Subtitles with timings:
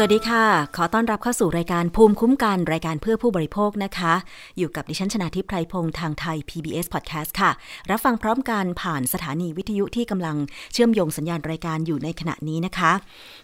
[0.00, 0.44] สวัสดีค่ะ
[0.76, 4.14] ขอต้อนรับเข้าสู่รายการภูมิคุ้มกันรายการเพื่อผู้บริโภคนะคะ
[4.58, 7.50] อยู่กับดิฉันชนาทิพไพรพงศ์ทางไทย PBS Podcast ค่ะ
[7.90, 10.36] รับฟังพร้อมกันผ่านสถานีวิทยุที่กำลัง
[10.72, 12.92] เชื่อมโยงสัญญาณรายการอยู่ในขณะนี้นะคะ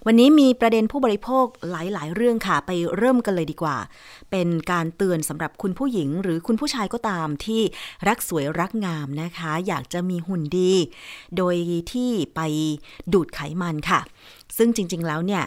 [0.07, 3.77] วันนี้มีประเด็นผู้บริโภคหลาย ๆ เรื่องค่ะ ไปเริ่มกันเลยดีกว่า
[4.31, 7.63] เป็นการเตือนสำหรับคุณผู้หญิง หรือคุณผู้ชายก็ตามที่
[8.09, 10.73] รักสวยรักงามนะคะ อยากจะมีหุ่นดี
[11.37, 11.55] โดย
[11.93, 12.41] ที่ไป
[13.13, 14.01] ดูดไขมันค่ะ
[14.57, 15.45] ซึ่งจริง ๆ แล้วเนี่ย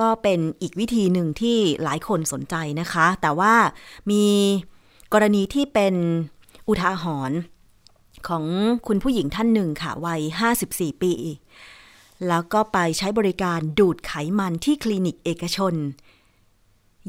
[0.00, 3.54] ก็เป็นอีกวิธีหนึ่งที่หลายคนสนใจนะคะ แต่ว่า
[4.10, 4.24] มี
[5.12, 5.94] กรณีที่เป็น
[6.68, 7.38] อุทาหรณ์
[8.28, 8.44] ของ
[8.86, 10.22] คุณผู้หญิงท่านหนึ่งค่ะ วัย
[10.60, 11.14] 54 ปี
[12.28, 15.74] แล้วก็ไปใช้บริการดูดไขมันที่คลินิกเอกชน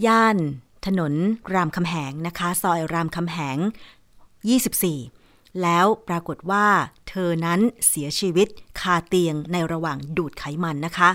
[0.05, 0.37] ย่าน
[0.85, 1.13] ถนน
[1.53, 3.57] รามคำแหงนะคะ ซอยรามคำแหง
[4.63, 5.22] 24
[5.61, 6.65] แล้วปรากฏว่า
[7.09, 8.47] เธอนั้นเสียชีวิต
[8.79, 11.09] คาเตียงในระหว่างดูดไขมันนะคะ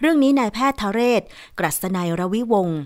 [0.00, 1.22] เรื่องนี้นายแพทย์ทเรศ
[1.58, 2.80] กรัศนัยรวิวงศ์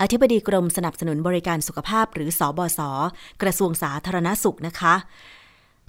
[0.00, 2.80] อธิบดีกรมสนับสนุนบริการสุขภาพหรือสอบศ
[3.42, 4.94] กระทรวงสาธารณสุขนะคะ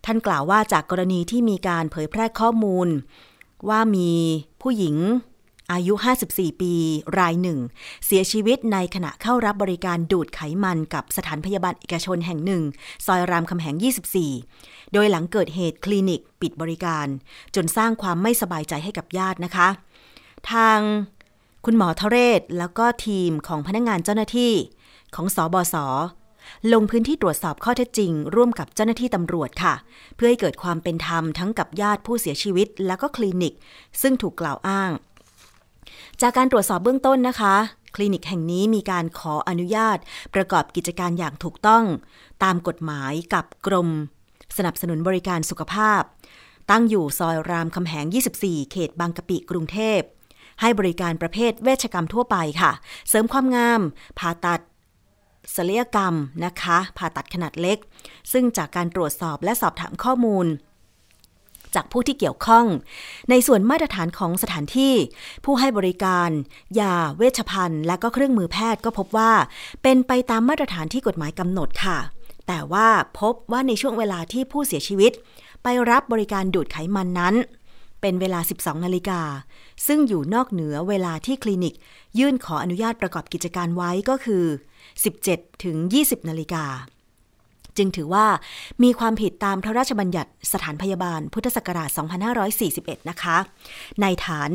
[0.05, 2.87] ท่านกล่าวว่าจากกรณีที่มีการเผยแพร่ข้อมูล
[3.69, 4.11] ว่ามี
[4.61, 4.95] ผู้หญิง
[5.73, 5.93] อายุ
[6.27, 6.73] 54 ปี
[7.19, 7.59] รายหนึ่ง
[8.05, 12.63] เสียชีวิตในขณะเข้ารับบริการดูดไขมันกับสถานพยาบาลเอกชนแห่งหนึ่ง
[13.05, 13.75] ซอยรามคำแหง
[14.33, 17.07] 24 โดยหลังเกิดเหตุคลินิกปิดบริการ
[17.55, 19.67] จนสร้างความไม่สบายใจให้กับญาตินะคะ
[20.51, 20.79] ทาง
[21.65, 24.53] คุณหมอทเรศแล้วก็ทีมของพนักงงานเจ้าหน้าที่
[25.15, 25.75] ของสอบศ
[26.73, 29.75] ลงพื้นที่ตรวจสอบข้อเท็จจริง ร่วมกับเจ้าหน้าที่ตำรวจค่ะ
[30.15, 33.53] เพื่อให้เกิดความเป็นธรรมทั้งกับญาติผู้เสียชีวิต แล้วก็คลินิก
[34.01, 34.91] ซึ่งถูกกล่าวอ้าง
[36.21, 37.55] จากการตรวจสอบเบื้องต้นนะคะ
[37.95, 39.97] คลินิกแห่งนี้มีการขออนุญาต
[40.35, 41.83] ประกอบกิจการอย่างถูกต้อง
[42.43, 43.89] ตามกฎหมายกับกรม
[44.57, 46.01] สนับสนุนบริการสุขภาพ
[46.71, 48.05] ตั้งอยู่ซอยรามคำแหง
[48.39, 50.01] 24 เขตบางกะปิกรุงเทพ
[50.61, 52.71] ให้บริการประเภทเวชกรรมทั่วไปค่ะ
[53.09, 53.81] เสริมความงาม
[54.19, 54.61] ผ่าตัด
[55.55, 56.13] ศัลยกรรม
[56.45, 57.77] นะคะ ผ่าตัดขนาดเล็ก
[58.31, 60.45] ซึ่งจากการตรวจสอบและสอบถามข้อมูล
[61.75, 62.65] จากผู้ที่เกี่ยวข้อง
[63.29, 64.93] ในส่วนมาตรฐานของสถานที่
[65.45, 66.29] ผู้ให้บริการ
[66.79, 69.31] ยา เวชภัณฑ์ และก็เครื่องมือแพทย์ก็พบว่า
[69.83, 71.97] เป็นไปตามมาตรฐานที่กฎหมายกำหนดค่ะ
[72.47, 72.87] แต่ว่า
[73.19, 75.11] พบว่าในช่วงเวลาที่ผู้เสียชีวิต
[75.63, 77.35] ไปรับบริการดูดไขมันนั้น
[78.01, 79.21] เป็นเวลา 12 นาฬิกา
[79.87, 81.75] ซึ่งอยู่นอกเหนือเวลาที่คลินิก
[82.19, 84.45] ยื่นขออนุญาตประกอบกิจการไว้ก็คือ
[85.03, 86.65] 17 ถึง 20 นาฬิกา
[87.77, 88.27] จึงถือว่า
[88.83, 91.89] มีความผิดตามพระราชบัญญัติสถานพยาบาลพุทธศักราช
[92.49, 93.37] 2541 นะคะ
[94.01, 94.49] ในฐาน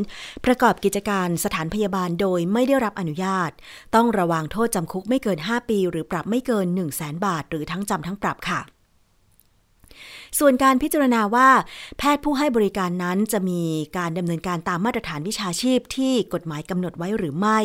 [0.44, 3.50] ประกอบกิจการสถานพยาบาลโดยไม่ได้รับอนุญาต
[3.94, 8.60] ต้องระวางโทษจำคุกไม่เกิน 5 ปี หรือปรับไม่เกิน 1 0 0 0 0แบาท หรือทั้งจำทั้งปรับค่ะ
[10.38, 11.48] ส่วนการพิจารณาว่า
[11.98, 13.60] แพทย์ผู้ให้บริการนั้นจะมี
[13.98, 17.58] การดำเนินการตามมาตรฐานวิชาชีพที่กฎหมายกำหนดไว้หรือไม่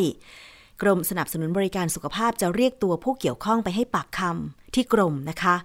[0.81, 5.55] กรมสนับสนุนบริการสุขภาพจะเรียกตัวผู้เกี่ยวข้องไปให้ปากคำที่กรมนะคะ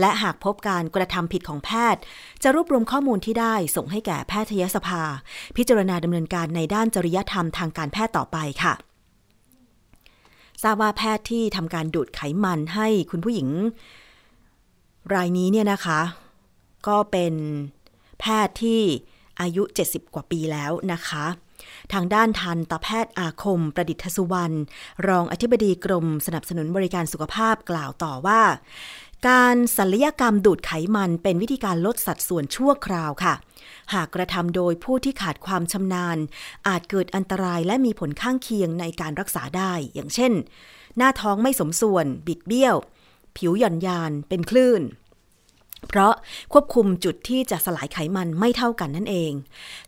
[0.00, 2.02] และหากพบการกระทำผิดของแพทย์
[2.42, 5.02] จะรวบรวมข้อมูลที่ได้ส่งให้แก่แพทยสภา
[5.56, 8.74] พิจารณาดำเนินการในด้านจริยธรรมทางการแพทย์ต่อไปค่ะ
[10.62, 13.48] ทราบว่าแพทย์ที่ทำการดูดไขมันให้คุณผู้หญิง
[15.14, 16.00] รายนี้เนี่ยนะคะ
[16.88, 17.34] ก็เป็น
[18.20, 18.80] แพทย์ที่
[19.40, 21.24] อายุ 70 กว่าปีแล้วนะคะ
[21.92, 24.56] ทางด้านทันตแพทย์อาคมประดิษฐสุวรรณ
[25.08, 28.42] รองอธิบดีกรมสนับสนุนบริการสุขภาพกล่าวต่อว่า
[29.28, 33.34] การศัลยกรรมดูดไขมันเป็นวิธีการลดสัดส่วนชั่วคราวค่ะ
[33.94, 36.18] หากกระทำโดยผู้ที่ขาดความชำนาญ
[36.68, 40.32] อาจเกิดอันตรายและมีผลข้างเคียงในการรักษาได้ อย่างเช่น
[40.96, 42.76] หน้าท้องไม่สมส่วน บิดเบี้ยว
[43.36, 44.82] ผิวหย่อนยาน เป็นคลื่น
[45.88, 46.14] เพราะ
[46.52, 49.32] ควบคุมจุดที่จะสลายไขมันไม่เท่ากันนั่นเอง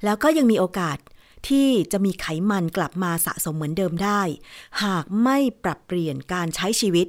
[0.04, 0.98] แล้วก็ยังมีโอกาส
[1.48, 4.22] ที่จะมีไขมันกลับมาสะสมเหมือนเดิมได้
[4.82, 7.06] หากไม่ปรับเปลี่ยนการใช้ชีวิต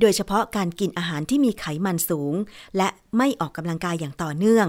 [0.00, 2.34] โดยเฉพาะการกินอาหารที่มีไขมันสูง
[2.76, 4.68] และไม่ออกกำลังกายอย่างต่อเนื่อง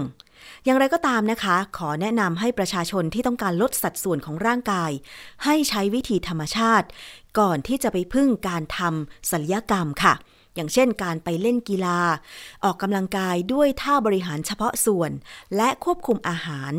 [0.64, 4.90] อย่างไรก็ตามนะคะ ขอแนะนำให้ประชาชนที่ต้องการลดสัดส่วนของร่างกาย
[5.44, 6.86] ให้ใช้วิธีธรรมชาติ
[7.38, 10.14] ก่อนที่จะไปพึ่งการทำศัลยกรรมค่ะ
[10.54, 11.98] อย่างเช่นการไปเล่นกีฬา
[12.64, 15.10] ออกกำลังกายด้วยท่าบริหารเฉพาะส่วน
[15.56, 16.72] และควบคุมอาหาร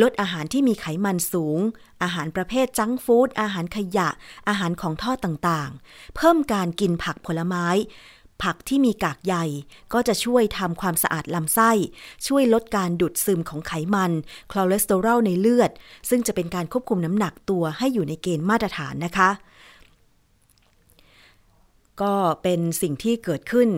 [0.00, 1.58] ลดอาหารที่มีไขมันสูง
[2.02, 4.08] อาหารประเภทจังฟู้ดอาหารขยะ
[4.48, 7.66] อาหารของทอดต่างๆ เพิ่มการกินผักผลไม้
[8.42, 9.34] ผักที่มีกากใย
[9.92, 11.70] ก็จะช่วยทำความสะอาดลำไส้
[12.26, 14.12] ช่วยลดการดูดซึมของไขมัน
[14.52, 15.70] คอเลสเตอรอลในเลือด
[16.08, 19.30] ซึ่งจะเป็นการควบคุมน้ำหนักตัวให้อยู่ในเกณฑ์มาตรฐานนะคะ
[22.02, 23.68] ก็เป็นสิ่งที่เกิดขึ้น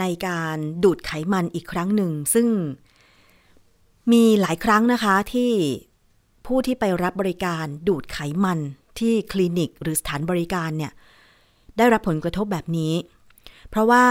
[0.00, 2.46] ในการดูดไขมันอีกครั้งหนึ่ง ซึ่ง
[4.12, 5.50] มีหลายครั้งนะคะที่
[6.46, 8.58] ผู้ที่ไปรับบริการดูดไขมัน
[8.98, 10.92] ที่คลินิกหรือสถานบริการเนี่ย
[11.76, 12.92] ได้รับผลกระทบแบบนี้
[13.68, 14.04] เพราะว่า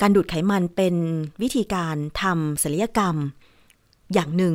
[0.00, 0.94] การดูดไขมันเป็น
[1.42, 3.16] วิธีการทำศัลยกรรม
[4.14, 4.54] อย่างหนึ่ง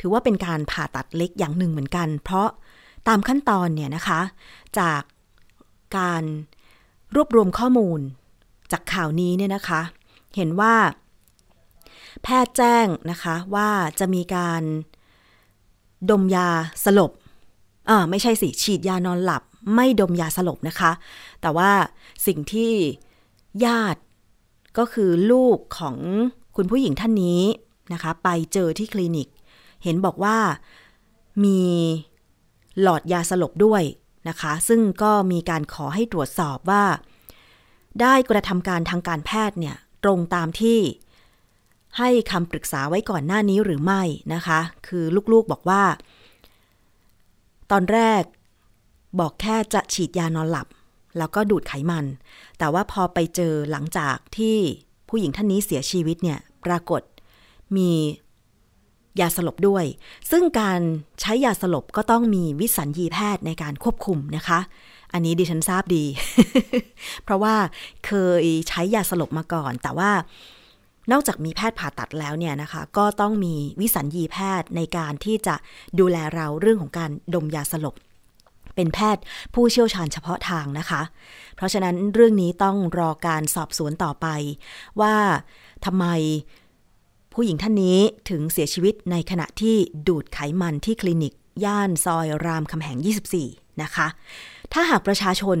[0.00, 2.48] ถือว่าเป็นการผ่าตัดเล็กอย่างหนึ่งเหมือนกัน เพราะ
[3.08, 4.20] ตามขั้นตอนเนี่ยนะคะ
[4.78, 5.02] จาก
[5.96, 6.22] การ
[7.14, 8.00] รวบรวมข้อมูล
[8.72, 9.80] จากข่าวนี้เนี่ยนะคะ
[10.36, 10.74] เห็นว่า
[12.22, 14.62] แพทย์แจ้งนะคะว่าจะมีการ
[16.10, 16.48] ดมยา
[16.84, 17.12] สลบ
[17.88, 19.42] อ่าไม่ใช่สิ ฉีดยานอนหลับ
[19.74, 20.90] ไม่ดมยาสลบนะคะ
[21.40, 21.70] แต่ว่า
[22.26, 22.72] สิ่งที่
[23.64, 24.00] ญาติ
[24.78, 25.96] ก็คือลูกของ
[26.56, 27.42] คุณผู้หญิงท่านนี้
[27.92, 29.28] นะคะ ไปเจอที่คลินิก
[29.84, 30.36] เห็นบอกว่า
[31.44, 31.60] มี
[32.80, 33.82] หลอดยาสลบด้วย
[34.28, 36.84] นะคะ ซึ่งก็มีการขอให้ตรวจสอบว่า
[38.00, 40.80] ได้กระทำการทางการแพทย์เนี่ยตรงตามที่
[41.98, 44.02] ให้คำปรึกษาไว้ก่อนหน้านี้หรือไม่
[44.34, 45.82] นะคะ คือลูกๆบอกว่า
[47.70, 48.22] ตอนแรก
[49.20, 50.66] บอกแค่จะฉีดยานอนหลับ
[51.18, 52.04] แล้วก็ดูดไขมัน
[52.58, 54.56] แต่ว่าพอไปเจอหลังจากที่
[55.08, 57.02] ผู้หญิงท่านนี้เสียชีวิตเนี่ย ปรากฏ
[57.76, 57.90] มี
[59.20, 59.84] ยาสลบด้วย
[60.30, 60.80] ซึ่งการ
[61.20, 64.60] ใช้ยาสลบก็ต้องมีวิสัญญีแพทย์ในการควบคุมนะคะ
[65.12, 66.04] อันนี้ดิฉันทราบดี
[67.24, 67.54] เพราะว่า
[68.06, 68.12] เค
[68.42, 70.10] ยใช้ยาสลบมาก่อน แต่ว่า
[71.12, 75.54] นอกจากมีแพทย์ผ่าตัดแล้วเนี่ยนะคะ ก็ต้องมีวิสัญญีแพทย์ในการที่จะ
[75.98, 77.94] ดูแลเราเรื่องของการดมยาสลบ
[78.74, 79.22] เป็นแพทย์
[79.54, 81.02] ผู้เชี่ยวชาญเฉพาะทางนะคะ
[81.56, 84.26] เพราะฉะนั้นเรื่องนี้ต้องรอการสอบสวนต่อไป
[85.00, 85.14] ว่า
[85.84, 86.06] ทำไม
[87.34, 87.98] ผู้หญิงท่านนี้
[88.30, 89.76] ถึงเสียชีวิตในขณะที่
[90.08, 91.32] ดูดไขมันที่คลินิก
[91.64, 92.98] ย่านซอยรามคำแหง
[93.40, 94.06] 24 นะคะ
[94.72, 95.58] ถ้าหากประชาชน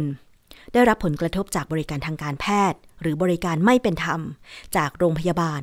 [0.72, 4.20] ได้รับผลกระทบจากบริการทางการแพทย์ หรือบริการไม่เป็นธรรม
[4.76, 5.62] จากโรงพยาบาล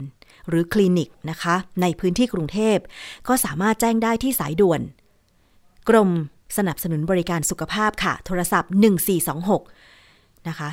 [0.50, 2.78] หรือคลินิกนะคะ ในพื้นที่กรุงเทพ
[3.28, 4.81] ก็สามารถแจ้งได้ที่สายด่วน
[5.90, 6.10] กรม
[6.57, 8.72] สนับสนุนบริการสุขภาพค่ะ โทรศัพท์
[9.60, 10.68] 1426 นะคะ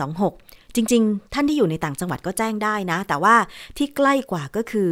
[0.00, 3.36] 1426 จริง ๆ ท่านที่อยู่ในต่างจังหวัดก็แจ้งได้นะ แต่ว่า
[3.76, 4.90] ที่ใกล้กว่าก็คือ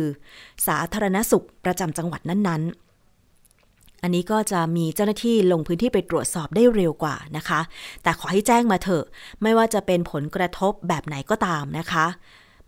[0.66, 7.60] สาธารณสุขประจำจังหวัดนั้น ๆอันนี้ก็จะมีเจ้าหน้าที่ลงพื้นที่ไปตรวจสอบได้เร็วกว่านะคะ
[8.02, 9.04] แต่ขอให้แจ้งมาเถอะ
[9.42, 12.06] ไม่ว่าจะเป็นผลกระทบแบบไหนก็ตามนะคะ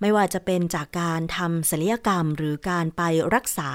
[0.00, 3.02] ไม่ว่าจะเป็นจากการทำศัลยกรรมหรือการไป
[3.34, 3.70] รักษา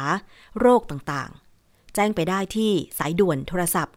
[0.60, 3.96] โรคต่างๆ แจ้งไปได้ที่สายด่วนโทรศัพท์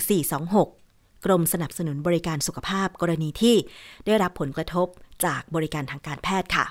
[0.00, 0.83] 1426
[1.24, 3.56] กรมสนับสนุนบริการสุขภาพกรณีที่
[4.06, 4.86] ได้รับผลกระทบ
[5.24, 6.66] จากบริการทางการแพทย์ค่ะ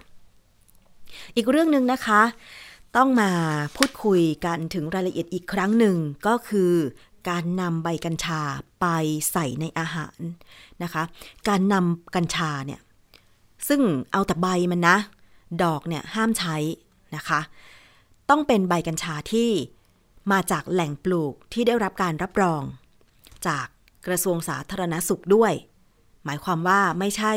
[1.35, 2.21] อีกเรื่องหนึ่งนะคะ
[2.95, 3.31] ต้องมา
[3.77, 5.95] พูดคุยกันถึงรายละเอียดอีกครั้งหนึ่ง
[6.27, 6.73] ก็คือ
[7.29, 8.41] การนำใบกัญชา
[8.81, 8.85] ไป
[9.31, 10.19] ใส่ในอาหาร
[10.83, 11.03] นะคะ
[11.49, 12.81] การนำกัญชาเนี่ย
[13.67, 14.97] ซึ่งเอาแต่ใบมันนะ
[15.63, 16.55] ดอกเนี่ยห้ามใช้
[17.15, 17.39] นะคะ
[18.29, 19.49] ต้องเป็นใบกัญชาที่
[20.31, 22.61] มาจากแหล่งปลูกที่ได้รับการรับรอง
[23.47, 23.67] จาก
[24.07, 25.53] กระทรวงสาธารณสุขด้วย
[26.25, 27.33] หมายความว่าไม่ใช่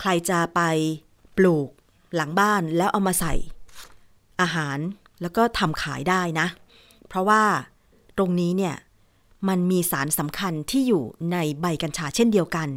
[0.00, 0.60] ใครจะไป
[1.36, 1.68] ปลูก
[2.14, 3.34] หลังบ้านแล้วเอามาใส่
[4.40, 4.78] อาหาร
[5.22, 6.46] แล้วก็ทำขายได้นะ
[7.08, 7.42] เพราะว่า
[8.16, 8.76] ตรงนี้เนี่ย
[9.48, 12.68] มันมีสารสำคัญที่อยู่ในใบกัญชาเช่นเดียวกัน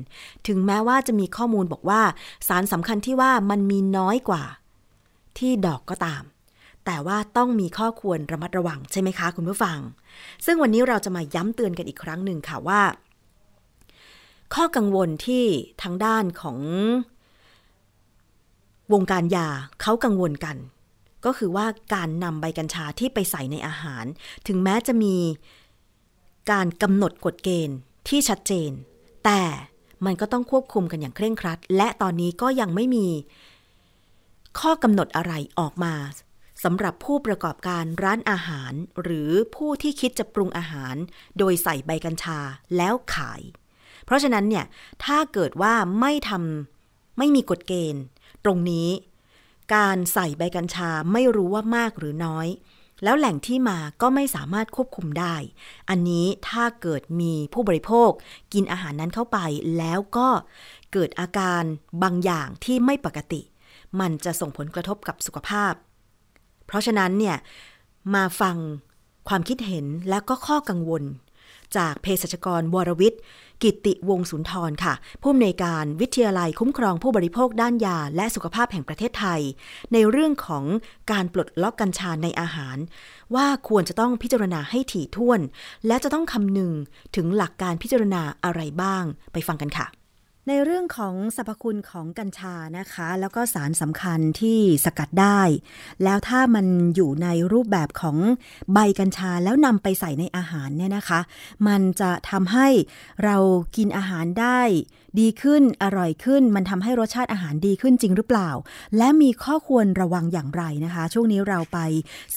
[0.47, 2.01] ถึงแม้ว่าจะมีข้อมูลบอกว่า
[2.47, 4.43] สารสำคัญที่ว่ามันมีน้อยกว่า
[5.37, 6.23] ที่ดอกก็ตาม
[6.85, 9.79] แต่ว่าต้องมีข้อควรระมัดระวังใช่ไหมคะคุณผู้ฟัง
[10.45, 12.81] ซึ่งวันนี้เราจะมาย้ำเตือนกันอีกครั้งหนึ่งค่ะว่า
[14.55, 15.45] ข้อกังวลที่
[15.81, 16.57] ทางด้านของ
[18.93, 19.47] วงการยา
[19.81, 20.57] เขากังวลกัน
[21.25, 24.05] ก็คือว่าการนำใบกัญชาที่ไปใส่ในอาหาร
[24.47, 25.15] ถึงแม้จะมี
[26.51, 28.71] การกำหนดกฎเกณฑ์ที่ชัดเจน
[29.25, 29.41] แต่
[30.05, 33.07] มันก็ต้องควบคุมกันอย่างเคร่งครัด และตอนนี้ก็ยังไม่มี
[34.59, 35.93] ข้อกำหนดอะไรออกมา
[36.63, 40.95] สำหรับผู้ประกอบการร้านอาหาร หรือผู้ที่คิดจะปรุงอาหาร
[41.37, 42.39] โดยใส่ใบกัญชา
[42.77, 43.41] แล้วขาย
[44.05, 44.65] เพราะฉะนั้นเนี่ย
[45.05, 48.03] ถ้าเกิดว่าไม่ทำไม่มีกฎเกณฑ์
[48.43, 48.89] ตรงนี้
[49.75, 52.47] การใส่ใบกัญชาไม่รู้ว่ามากหรือน้อย
[53.03, 55.35] แล้วแหล่งที่มาก็ไม่สามารถควบคุมได้
[55.89, 58.11] อันนี้ถ้าเกิดมีผู้บริโภค
[58.53, 59.37] กินอาหารนั้นเข้าไป
[59.77, 60.29] แล้วก็
[60.93, 61.63] เกิดอาการ
[62.03, 63.41] บางอย่างที่ไม่ปกติ
[63.99, 65.73] มันจะส่งผลกระทบกับสุขภาพ
[66.73, 67.37] ราะฉะนั้นเนี่ย
[68.15, 68.57] มาฟัง
[69.27, 71.03] ความคิดเห็นและก็ข้อกังวล
[71.77, 73.21] จากเภสัชกรวรวิทย์
[73.63, 79.41] กิติวงศุนทรค่ะ ผู้อำนวยการวิทยาลัยคุ้มครองผู้บริโภคด้านยา และสุขภาพแห่งประเทศไทย
[79.93, 80.63] ในเรื่องของ
[81.11, 82.77] การปลดล็อกกัญชาในอาหาร
[83.35, 85.39] ว่าควรจะต้องพิจารณาให้ถี่ถ้วน
[85.87, 86.71] และจะต้องคำนึง
[87.15, 89.03] ถึงหลักการพิจารณาอะไรบ้าง
[89.33, 89.87] ไปฟังกันค่ะ
[90.47, 95.41] ในเรื่องของสรรพคุณของกัญชานะคะ แล้วก็สารสำคัญที่สกัดได้
[96.03, 98.17] แล้วถ้ามันอยู่ในรูปแบบของ
[98.73, 101.19] ใบกัญชาแล้วนำไปใส่ในอาหารเนี่ยนะคะ
[101.67, 102.67] มันจะทำให้
[103.23, 103.37] เรา
[103.75, 104.61] กินอาหารได้
[105.19, 108.49] ดีขึ้นอร่อยขึ้น มันทำให้รสชาติอาหารดีขึ้นจริงหรือเปล่า
[108.97, 111.79] และมีข้อควรระวังอย่างไรนะคะ ช่วงนี้เราไป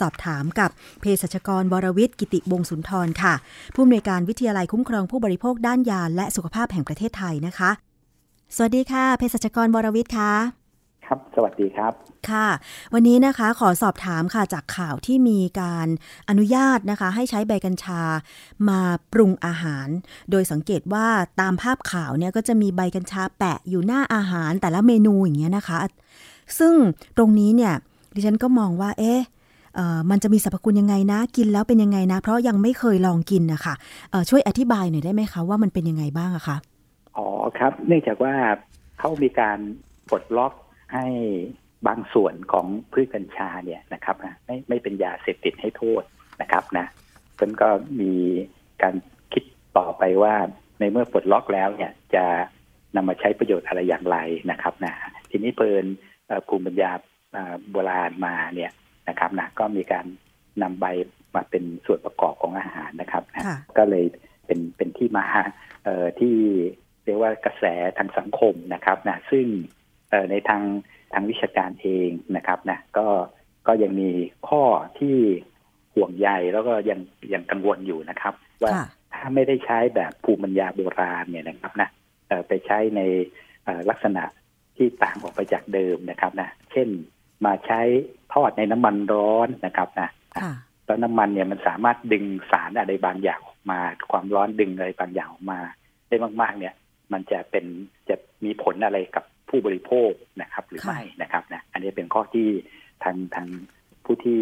[0.01, 0.71] สอบถามกับ
[1.01, 3.35] เภสัชกรวรวิทย์กิติวงศุนทรค่ะ
[3.75, 7.71] ผู้อำนวยการวิทยาลัยคุ้มครองผู้บริโภคด้านยาและสุขภาพแห่งประเทศไทยนะคะ
[8.55, 10.33] สวัสดีค่ะเภสัชกรบรวิทย์ค่ะ
[11.07, 11.93] ครับ สวัสดีครับ
[12.31, 12.49] ค่ะ
[12.95, 15.89] วันนี้นะคะขอสอบถามค่ะจากข่าวที่มีการ
[16.29, 18.01] อนุญาตนะคะ ให้ใช้ใบกัญชา
[18.69, 18.81] มา
[19.13, 19.89] ปรุงอาหาร
[20.31, 21.07] โดยสังเกตว่า
[21.41, 25.79] ตามภาพข่าวเนี่ยก็จะมีใบกัญชาแปะอยู่หน้าอาหารแต่ละเมนูอย่างเงี้ยนะคะ
[26.59, 26.75] ซึ่ง
[27.17, 27.75] ตรงนี้เนี่ย
[28.15, 29.21] ดิฉันก็มองว่า เอ๊ะ
[30.11, 33.75] มันจะมีสรรพคุณยังไงนะ กินแล้วเป็นยังไงนะ เพราะยังไม่เคยลองกินนะคะ
[34.29, 36.57] ช่วยอธิบายหน่อยได้ไหมคะว่ามันเป็นยังไงบ้างอะคะ
[37.17, 37.27] อ๋อ
[37.59, 38.35] ครับ เนื่องจากว่า
[38.99, 39.59] เขามีการ
[40.11, 40.53] ปลดล็อก
[40.95, 41.07] ให้
[41.87, 46.03] บางส่วนของพืชกัญชาเนี่ยนะครับไม่ไม่เป็นยาเสพติดให้โทษ
[46.41, 46.87] นะครับนะ
[47.39, 47.69] ซึ่งก็
[48.01, 48.13] มี
[48.83, 48.95] การ
[49.33, 49.45] คิด
[49.79, 50.35] ต่อไปว่า
[50.79, 52.25] ในเมื่อปลดล็อกแล้วเนี่ยจะ
[52.97, 54.19] นำมาใช้ประโยชน์อะไรอย่างไร
[54.51, 54.93] นะครับนะ
[55.31, 55.87] ทีนี้เพลิน
[56.49, 56.93] ภูมิปัญญา
[57.71, 58.73] โบราณมาเนี่ย
[59.09, 60.07] นะครับนะก็มีการ
[60.63, 60.87] นำใบ
[61.35, 63.45] มาเป็นส่วนประกอบของอาหารนะครับนะ
[63.79, 64.05] ก็เลย
[64.47, 65.27] เป็นเป็นที่มา
[66.21, 66.37] ที่
[67.07, 67.65] เรียกว่ากระแส
[67.99, 69.47] ทางสังคมนะครับนะซึ่ง
[70.31, 70.63] ในทาง
[71.13, 73.09] ทางวิชาการเองนะครับนะก็
[73.67, 74.11] ก็ยังมี
[74.49, 74.63] ข้อ
[74.99, 75.17] ที่
[75.95, 77.01] ห่วงใยแล้วก็ยัง
[77.33, 78.71] ยังกังวลอยู่นะครับ ว่า
[79.13, 81.89] ถ้าไม่ได้ใช้แบบภูมิปัญญาโบราณเนี่ยนะครับนะ
[82.49, 83.01] ไปใช้ใน
[83.91, 84.25] ลักษณะ
[84.77, 86.89] ที่ต่างออกไปจากเดิมนะครับนะเช่น
[87.47, 87.81] มาใช้
[88.35, 90.09] ทอดในน้ำมันร้อนนะครับนะ
[90.87, 93.79] แล้วน้ำมันเนี่ยมันสามารถดึงสารอะไรบางอย่างออกมา
[94.11, 95.59] ความร้อนดึงอะไรบางอย่างออกมา
[96.09, 96.75] ได้มาก ๆ เนี่ย
[97.13, 97.65] มันจะเป็น
[98.09, 100.11] จะมีผลอะไรกับผู้บริโภค
[100.43, 102.49] นะครับ หรือไม่นะครับนะอันนี้เป็นข้อที่
[103.05, 103.49] ทางทาง
[104.05, 104.41] ผู้ที่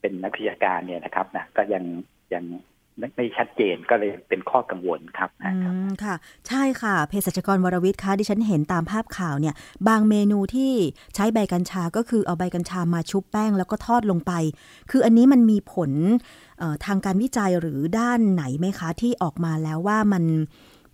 [0.00, 1.84] เป็นนักวิชาการเนี่ยนะครับนะก็ยัง
[2.34, 2.44] ยัง
[3.16, 5.50] ไม่ชัดเจนก็เลยเป็นข้อกังวลครับอื
[5.86, 6.14] มค่ะ
[6.48, 9.54] ใช่ค่ะเภสัชกรวรวิทย์คะดิฉันเห็นตามภาพข่าวเนี่ย
[9.88, 10.72] บางเมนูที่
[11.14, 14.32] ใช้ใบกัญชาก็คือเอาใบกัญชามาชุบแป้งแล้วก็ทอดลงไป
[14.90, 15.90] คืออันนี้มันมีผล
[16.84, 20.24] ทางการวิจัยหรือด้านไหนไหมคะ ที่ออกมาแล้วว่ามัน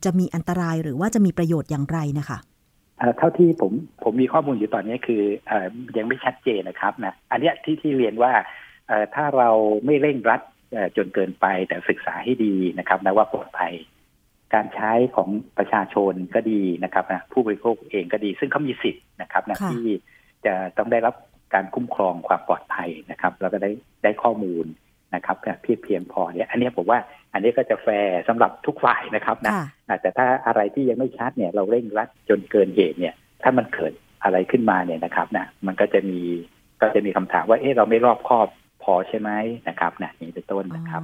[0.05, 2.39] จะมีอันตรายหรือว่าจะมีประโยชน์อย่างไรนะคะ
[3.19, 3.73] เท่าที่ผม
[4.05, 5.53] ผมมีข้อมูลอยู่ตอนนี้คืออ
[5.97, 8.33] ยังไม่ชัดเจนนะครับนะอันนี้ที่ที่เรียนว่า
[9.15, 9.51] ถ้าเรา
[9.87, 10.41] ไม่เร่งรัด
[10.97, 13.75] จนเกินไปแต่ศึกษาให้ดีนะครับนะว่าปลอดภัย
[14.55, 15.29] การใช้ของ
[15.59, 19.87] ประชาชนก็ดีนะครับนะผู้บริโภคเองก็ดี ซึ่งเขามีสิทธิ์นะครับนะที่
[20.47, 21.15] จะต้องได้รับ
[21.55, 23.71] การคุ้มครองความปลอดภัยนะครับ แล้วก็ได้
[24.03, 24.65] ได้ข้อมูล
[25.15, 26.99] นะครับเพียงเพียงพอเนี่ยอันนี้ผมว่า
[27.33, 29.53] อันนี้ก็จะแฟร์สำหรับทุกฝ่ายนะครับนะ
[30.01, 33.93] แต่ถ้าอะไรที่ยังไม่ชัดเนี่ยเราเร่งรัดจนเกินเหตุเนี่ยถ้ามันเกิด
[34.25, 36.21] อะไรขึ้นมาเนี่ยนะครับนะมันก็จะมี
[36.81, 38.49] ก็จะมีคำถามว่าเออเราไม่รอบคอบ
[38.83, 39.31] พอใช่ไหม
[39.69, 41.03] นะครับนะนี่เป็นต้นนะครับ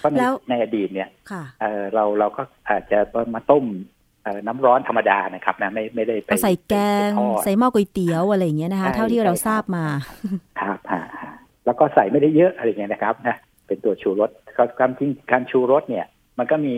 [0.00, 0.16] เพราะใน
[0.48, 1.08] ในอดีตเนี่ย
[1.60, 2.98] เออเราเราก็อาจจะ
[3.34, 3.64] มาต้ม
[4.46, 6.74] น้ำร้อนธรรมดานะครับนะไม่ไม่ได้ไปใส่แก
[7.08, 7.10] ง
[7.44, 9.84] ใส่หม้อก๋วยเตี๋ยวอะไรอย่างเงี้ยนะคะ เท่าที่เราทราบมา
[10.60, 10.78] ครับ
[11.66, 14.30] แล้วก็ใส่ไม่ได้เยอะอะไรเงี้ยนะครับนะเป็นตัวชูรส
[14.78, 16.06] ความจริงการชูรสเนี่ย
[16.38, 16.74] มันก็มี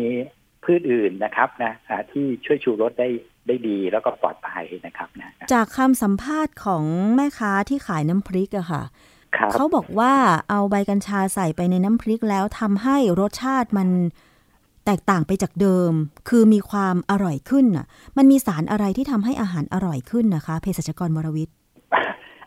[0.64, 1.72] พืชอื่นนะครับนะ
[2.12, 3.08] ที่ช่วยชูรสได้
[3.46, 6.84] ได้ดีแล้วก็ปลอดภัยนะครับนะจากคำสัมภาษณ์ของ
[7.16, 8.82] แม่ค้าที่ขายน้ำพริกอะค่ะ
[9.52, 10.12] เขาบอกว่า
[10.50, 13.88] เอาใบกัญชาใส่ไปในน้ำพริกแล้วทำให้รสชาติมัน
[14.86, 15.92] แตกต่างไปจากเดิม
[16.28, 21.54] คือมีความอร่อยขึ้นอะ มันมีสารอะไรที่ทำให้อาหารอร่อยขึ้นนะคะเภสัชกรวรวิทย์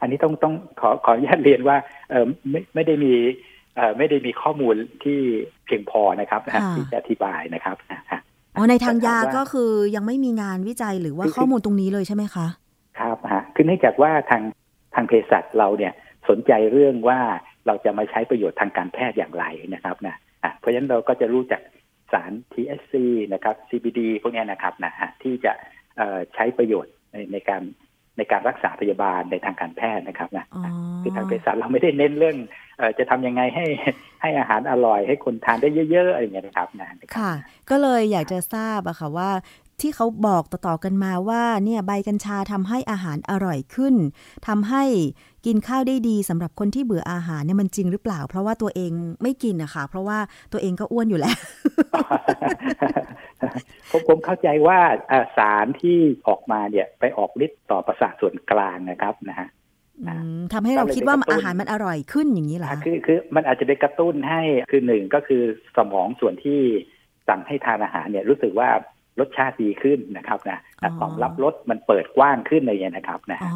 [0.01, 1.77] อันนี้ต้องต้องขอขออนุญาตเรียนว่า
[2.09, 3.13] เออไม่ไม่ได้มี
[3.75, 5.19] เออไม่ได้มีข้อมูลที่
[5.65, 6.41] เพียงพอนะครับ
[6.75, 7.75] ที่จะอธิบายนะครับ
[8.55, 12.47] อ๋อในทางยาก็คือยังไม่มีงานวิจัยหรือว่าข้อมูลตรงนี้เลยใช่ไหมคะ
[12.99, 14.43] ครับฮะคือเนื่องจากว่าทาง
[14.95, 15.93] ทางเภสัชเราเนี่ย
[16.29, 17.19] สนใจเรื่องว่า
[17.67, 20.15] เราจะมาใช้ประโยชน์ทางการแพทย์อย่างไรนะครับนะ
[20.59, 21.61] เพราะฉะนั้นเราก็จะรู้จัก
[22.13, 22.93] สาร TSC
[23.33, 25.53] นะครับ CBD พวกนี้นะครับนะฮะที่จะ
[26.35, 27.61] ใช้ประโยชน์ในในการ
[28.19, 30.45] ในการรักษาพยาบาลในทางการแพทย์นะครับนะ
[31.01, 32.37] คือทางเภสัชเราไม่ได้เน้นเรื่อง
[32.77, 33.65] เอจะทำยังไงให้
[34.21, 37.31] ให้อาหารอร่อยให้คนทานได้เยอะๆอะไรอย่างเงี้ยนะครับนะค่ะ
[37.69, 39.29] ก็เลยอยากจะทราบอะค่ะว่า
[39.81, 43.95] ที่เขาบอกต่อๆกันมาว่าเนี่ยใบกัญชาทำให้อาหารอร่อยขึ้น
[44.47, 44.83] ทำให้
[45.45, 48.91] กินข้าวได้ดีสำหรับคนที่เบื่ออาหารเนี่ยมันจริงหรือเปล่า เพราะว่าตัวเอง
[49.23, 50.17] ไม่กินนะคะเพราะว่า
[50.51, 51.37] ตัวเองก็อ้วนอยู่แล้ว
[53.91, 54.79] ผมผมเข้าใจว่า
[55.37, 59.49] สารที่ออกมาเนี่ยไปออกฤทธิ์ต่อประสาทส่วนกลางนะครับนะฮะ
[60.53, 65.43] ทำให้เราคิดว่าอาหารมันอร่อยขึ้นอย่างนี้เหรอคือคือมันอาจจะไปกระตุ้นให้คือหนึ่งก็คือ
[65.77, 66.59] สมองส่วนที่
[67.27, 68.69] สั่งให้ทานอาหารเนี่ยรู้สึกว่า
[69.19, 73.53] รสชาติดีขึ้นนะครับนะอ๋อต่อมรับรสมันเปิดกว้างขึ้นอะไรอย่างเงี้ยนะครับนะอ๋อ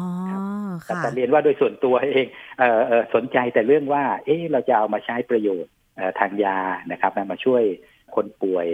[0.84, 2.26] แต่ค่ะแต่เรียนว่าโดยส่วนตัวเอง
[2.58, 6.58] เอ่อเอ่อสนใจแต่เรื่องว่า เอ๊ะเราจะเอามาใช้ประโยชน์เอ่อทางยา
[6.90, 7.62] นะครับนะมาช่วย
[8.14, 8.66] คนป่วย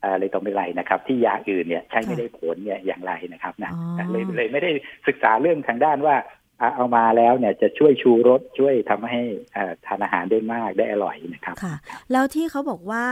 [0.00, 4.70] เอ่ออะไรต่อไม่ไรนะครับ ที่ยาอื่นเนี่ยใช้ไม่ได้ผลเนี่ยอย่างไรนะครับนะอ๋อเลยเลยไม่ได้
[5.06, 6.16] ศึกษาเรื่องทางด้านว่า
[6.60, 9.22] อะเอามาแล้วเนี่ยจะช่วยชูรสช่วยทำให้
[9.54, 11.74] เอ่อทานอาหารได้มากได้อร่อยนะครับค่ะ
[12.12, 13.06] แล้วที่เขาบอกว่า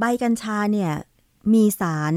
[0.00, 0.92] ใบกัญชาเนี่ย
[1.52, 2.14] มีสาร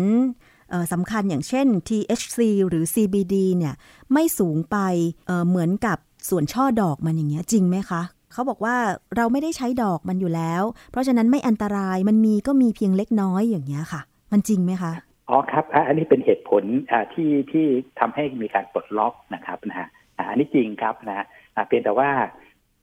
[0.92, 2.40] สำคัญอย่างเช่น THC
[2.70, 3.74] หรือ CBD เนี่ย
[4.14, 4.78] ไม่สูงไป
[5.28, 5.98] เเหมือนกับ
[6.30, 8.02] ส่วนช่อดอกมันอย่างเงี้ยจริงไหมคะ
[8.34, 8.76] เขาบอกว่า
[9.18, 14.02] เราไม่ได้ใช้ดอกมันอยู่แล้ว เพราะฉะนั้นไม่อันตรายมันมีก็มีเพียงเล็กน้อยอย่างเงี้ยค่ะ
[14.32, 14.94] มันจริงไหมคะ
[15.30, 16.64] อ๋อครับอันนี้เป็นเหตุผล
[17.14, 17.66] ที่ที่
[18.00, 19.88] ทำให้มีการปลดล็อกนะครับนะฮะ
[20.18, 21.26] อันนี้จริงครับนะฮะ
[21.56, 22.10] อะเพียงแต่ว่า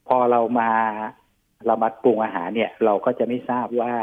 [0.07, 0.71] พอเรามา
[1.67, 3.93] เรามาปรุงอาหารเนี่ย เราก็จะไม่ทราบว่า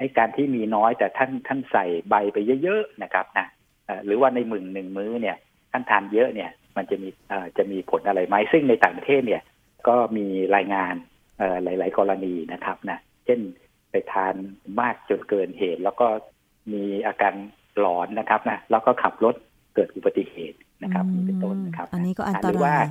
[0.00, 3.46] ไอ้การที่มีน้อยแต่ท่านท่านใส่ใบไปเยอะๆนะครับนะ
[3.86, 5.36] เอ่อหรือว่าในมึงหนึ่งมื้อเนี่ย
[5.72, 9.42] ท่านทานเยอะเนี่ย มันจะมีเอ่อจะมีผลอะไรไหมซึ่งในต่างประเทศเนี่ย
[9.88, 10.26] ก็มี
[10.56, 10.94] รายงาน
[11.38, 13.40] เอ่อหลาย ๆ กรณีนะครับนะเช่น
[13.90, 14.34] ไปทาน
[14.80, 16.06] มากจนเกินเหตุ แล้วก็
[16.72, 17.34] มีอาการ
[17.78, 19.34] หลอนนะครับนะแล้วก็ขับรถ
[19.74, 22.88] เกิดอุบัติเหตุนะครับอืมนี่เป็นต้นนะครับ อันนี้ก็อันตหรือว่าราย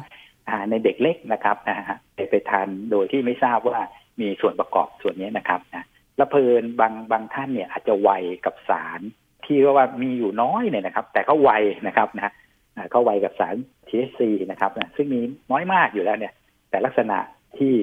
[0.47, 3.79] อ่าในเด็กเล็กนะครับนะฮะไปไปทานโดยที่ไม่ทราบว่า
[4.21, 8.09] มีส่วนประกอบส่วนนี้นะครับนะแล้วเพลินบางบางท่านเนี่ยอาจจะไว
[8.45, 9.01] กับสาร
[9.45, 11.49] ที่เรียกว่ามีอยู่น้อยเนี่ยนะครับ แต่ก็ไว
[11.87, 12.33] นะครับนะ
[12.75, 13.55] อ่าไวกับสาร
[13.87, 14.21] THC
[14.51, 15.19] นะครับนะซึ่งมี
[15.51, 16.33] น้อยมากอยู่แล้วเนี่ย
[16.69, 17.17] แต่ลักษณะ
[17.57, 17.73] ที่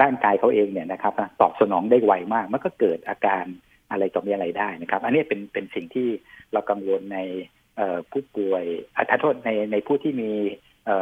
[0.00, 3.44] ร่างกายเขาเองเนี่ยนะครับตอบสนองได้ไวมากมันก็เกิดอาการ
[3.90, 6.08] อะไรต่อมีอะไรได้นะครับ อันนี้เป็นเป็นสิ่งที่
[6.52, 7.18] เรากังวลใน
[8.10, 8.64] ผู้ป่วย
[8.96, 10.30] อะขอโทษในในผู้ที่มี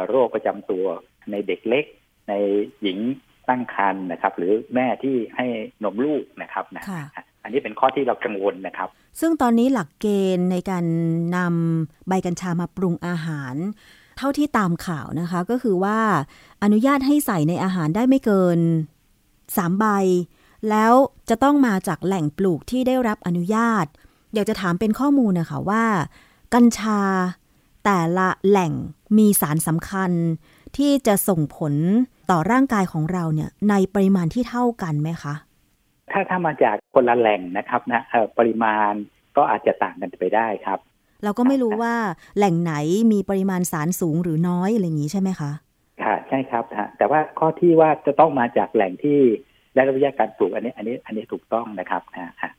[0.07, 0.85] โรคประจำตัว
[1.31, 1.85] ในเด็กเล็ก
[2.29, 2.33] ใน
[2.81, 2.97] หญิง
[3.49, 5.45] ตั้งครรภ์นะครับ หรือแม่ที่ให้
[5.83, 7.03] นมลูกนะครับนะค่ะ
[7.43, 10.85] อันนี้เป็นข้อที่เรากังวลนะครับ ซึ่งตอนนี้หลักเกณฑ์ในการ
[11.37, 13.55] นำใบกัญชามาปรุงอาหาร
[14.17, 15.99] เท่าที่ตามข่าวนะคะ ก็คือว่า
[16.63, 18.59] อนุญาตให้ใส่ในอาหารได้ไม่เกิน
[19.19, 19.85] 3ใบ
[20.69, 20.93] แล้ว
[21.29, 23.85] จะต้องมาจากแหล่งปลูกที่ได้รับอนุญาต
[24.33, 25.85] อยากจะถามเป็นข้อมูลนะคะว่า
[26.53, 27.01] กัญชา
[27.85, 28.73] แต่ละแหล่ง
[29.17, 30.11] มีสารสำคัญ
[30.77, 31.73] ที่จะส่งผล
[32.31, 35.33] ต่อร่างกายของเราเนี่ยในปริมาณที่เท่ากันไหมคะ
[36.11, 38.93] ถ้าถ้ามาจากคนละแหล่งนะครับนะเอ่อปริมาณ
[39.37, 40.79] ก็อาจจะต่างกันไปได้ครับ
[41.23, 41.93] เราก็ไม่รู้ว่า
[42.37, 42.73] แหล่งไหน
[43.11, 45.51] มีปริมาณสารสูงหรือน้อยอะไรอย่างนี้ใช่ไหมคะ
[46.03, 49.19] ค่ะใช่ครับฮะแต่ว่าข้อที่ว่าจะต้องมาจากแหล่งที่
[49.73, 52.51] ได้รับอนุญาตการปลูกอันนี้อันนี้อันนี้ถูกต้องนะครับฮะฮะ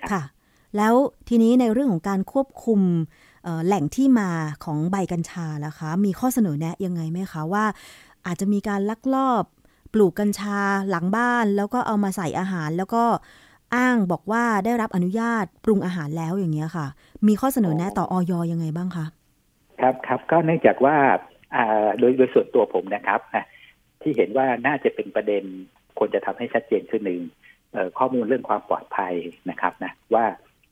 [0.00, 0.22] ครับค่ะ
[0.76, 0.94] แล้ว
[1.28, 2.80] ทีนี้ในเรื่องของการควบคุม
[3.44, 4.30] เอ่อแหล่งที่มา
[4.64, 7.64] ของใบกัญชาล่ะคะ มีข้อเสนอแนะยังไงไหมคะว่า
[8.26, 9.44] อาจจะมีการลักลอบ
[9.92, 10.58] ปลูกกัญชา
[10.90, 13.04] หลังบ้าน แล้วก็เอามาใส่อาหารแล้วก็
[13.74, 16.86] อ้างบอกว่าได้รับอนุญาตปรุงอาหารแล้วอย่างเงี้ยค่ะ
[17.26, 19.06] มีข้อเสนอแนะต่อออยยังไงบ้างคะ
[19.80, 20.96] ครับครับก็เนื่องจากว่า
[21.54, 23.44] อ่าโดยโดยส่วนตัวผมนะครับนะ
[24.02, 25.44] ที่เห็นว่าน่าจะเป็นประเด็น
[25.98, 27.20] ควรจะทำให้ชัดเจนขึ้นหนึ่ง
[27.72, 29.14] เอ่อข้อมูลเรื่องความปลอดภัย
[29.50, 30.24] นะครับนะว่า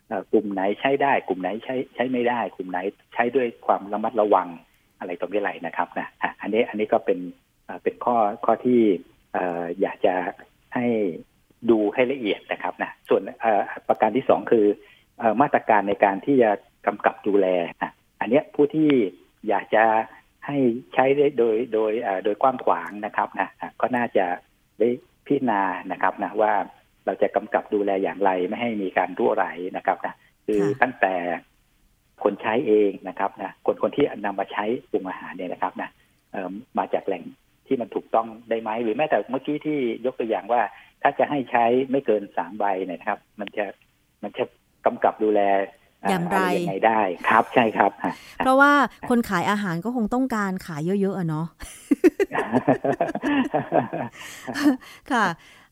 [0.08, 2.78] เอ่อกลุ่มไหนใช้ได้ กลุ่มไหนใช้ใช้ไม่ได้ กลุ่มไหน
[3.14, 4.48] ใช้ด้วยความระมัดระวัง
[4.98, 7.18] อะไรต่อไม่ไรนะครับนะอะอันนี้อันนี้ก็เป็น
[7.70, 8.80] เอ่อเป็นข้อข้อที่
[9.32, 10.14] เอ่ออยากจะ
[10.74, 10.86] ให้
[11.70, 14.66] ดูให้ละเอียดนะครับนะส่วนเอ่อประการที่สองคือ
[15.18, 16.50] เอ่อมาตรการในการที่จะ
[16.86, 17.46] กำกับดูแล
[17.82, 18.90] นะอันเนี้ยผู้ที่
[19.48, 19.84] อยากจะ
[20.46, 20.56] ให้
[20.94, 24.26] ใช้ได้โดยโดยเอ่อโดยกว้างขวางนะครับนะอะก็น่าจะ
[24.80, 24.88] ได้
[25.26, 26.52] พิจารณานะครับนะว่า
[27.06, 30.14] เราจะกำกับดูแลอย่างไรไม่ให้มีการรั่วไหลนะครับนะ
[30.46, 31.14] คือค่ะตั้งแต่
[32.22, 35.90] คนใช้เองนะครับนะคนคนที่นำมาใช้ปรุงอาหารเนี่ยนะครับนะ
[36.32, 37.22] เอ่อมาจากแหล่ง
[37.70, 40.62] ที่มันถูกต้องได้ไหมหรือแม้แต่เมื่อกี้ที่ยกตัวอย่างว่า
[41.02, 43.64] ถ้าจะให้ใช้ไม่เกินสามใบเนี่ยนะครับ มันจะ
[44.22, 44.44] มันจะ
[44.86, 45.40] กำกับดูแล
[46.02, 48.72] เอย่างไระยังไงได้ครับใช่ครับฮะเพราะว่า
[49.10, 51.46] คนขายอาหารก็คงต้องการขายเยอะๆอะเนาะ
[55.12, 55.26] ค่ะ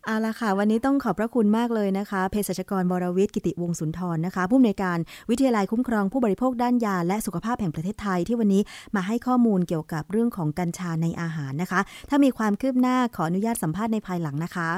[0.05, 4.99] เอาละค่ะ วันนี้ต้องขอบพระคุณมากเลยนะคะเภสัชกรบรวิทย์กิติวงศ์สุนทรนะคะ ผู้อำนวยการ
[5.31, 8.63] วิทยาลัยคุ้มครองผู้บริโภคด้านยา และสุขภาพแห่งประเทศไทยที่วันนี้
[8.97, 14.69] มาให้ข้อมูลเกี่ยวกับเรื่องของกัญชาในอาหารนะคะ ถ้ามีความคืบหน้าขออนุญาตสัมภาษณ์ในภายหลังนะคะ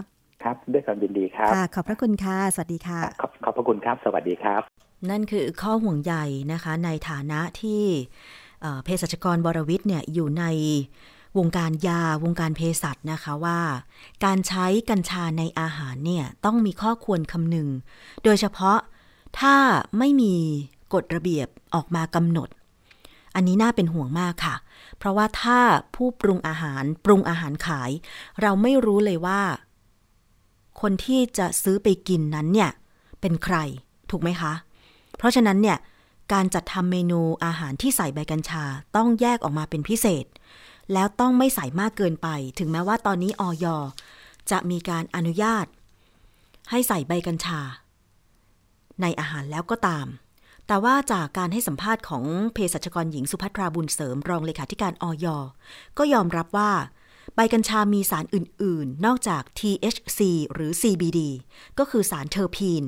[0.43, 4.63] ครับด้วยความยินดีครับค่ะขอบพระคุณค่ะสวัสดีค่ะ ขอบขอบพระคุณครับ สวัสดีครับ
[5.11, 6.15] นั่นคือข้อห่วงใย
[6.53, 7.83] นะคะ ในฐานะที่
[8.63, 10.45] เอ่อเภสัชกรบรวิทย์เนี่ยอยู่ใน
[11.39, 13.61] วงการยาวงการเภสัชนะคะว่า
[14.25, 17.69] การใช้กัญชาในอาหารเนี่ยต้องมีข้อควรคำนึง
[18.25, 18.79] โดยเฉพาะ
[19.39, 19.57] ถ้า
[19.99, 20.35] ไม่มี
[20.95, 22.49] กฎระเบียบออกมากำหนด
[23.35, 24.57] อันนี้น่าเป็นห่วงมากค่ะ
[24.99, 25.59] เพราะว่าถ้า
[25.95, 27.91] ผู้ปรุงอาหารปรุงอาหารขาย
[28.43, 29.41] เราไม่รู้เลยว่า
[30.81, 32.71] คนที่จะซื้อไปกินนั้นเนี่ย
[33.21, 33.57] เป็นใคร
[34.11, 34.53] ถูกไหมคะ
[35.17, 35.79] เพราะฉะนั้นเนี่ย
[36.33, 38.65] การจัดทำเมนูอาหารที่ใส่ใบกัญชา
[38.97, 40.25] ต้องแยกออกมาเป็นพิเศษ
[40.93, 43.67] แล้วต้องไม่ใส่มากเกินไป ถึงแม้ว่าตอนนี้ออย
[44.51, 45.67] จะมีการอนุญาต
[46.71, 47.61] ให้ใส่ใบกัญชา
[49.03, 50.07] ในอาหารแล้วก็ตาม
[50.67, 52.25] แต่ว่าจากการให้สัมภาษณ์ของ
[52.55, 55.27] เภสัชกรหญิงสุภัทราบุญเสริมรองเลขาธิการออย
[55.99, 56.73] ก็ยอมรับว่า
[57.35, 60.21] ใบกัญชามีสารอื่น ๆ นอกจาก THC
[60.53, 61.21] หรือ CBD
[61.79, 62.85] ก็คือสารเทอร์พีน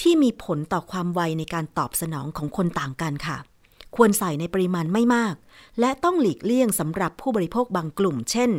[0.00, 3.38] ที่มีผลต่อความไวในการตอบสนองของคนต่างกันค่ะ
[3.96, 5.34] ควรใส่ในปริมาณไม่มาก
[5.80, 8.50] และต้องหลีกเลี่ยงสำหรับผู้บริโภคบางกลุ่ม เช่น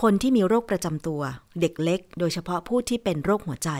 [0.00, 1.20] คนที่มีโรคประจำตัว
[1.60, 3.70] เด็กเล็ก โดยเฉพาะผู้ที่เป็นโรคหัวใจ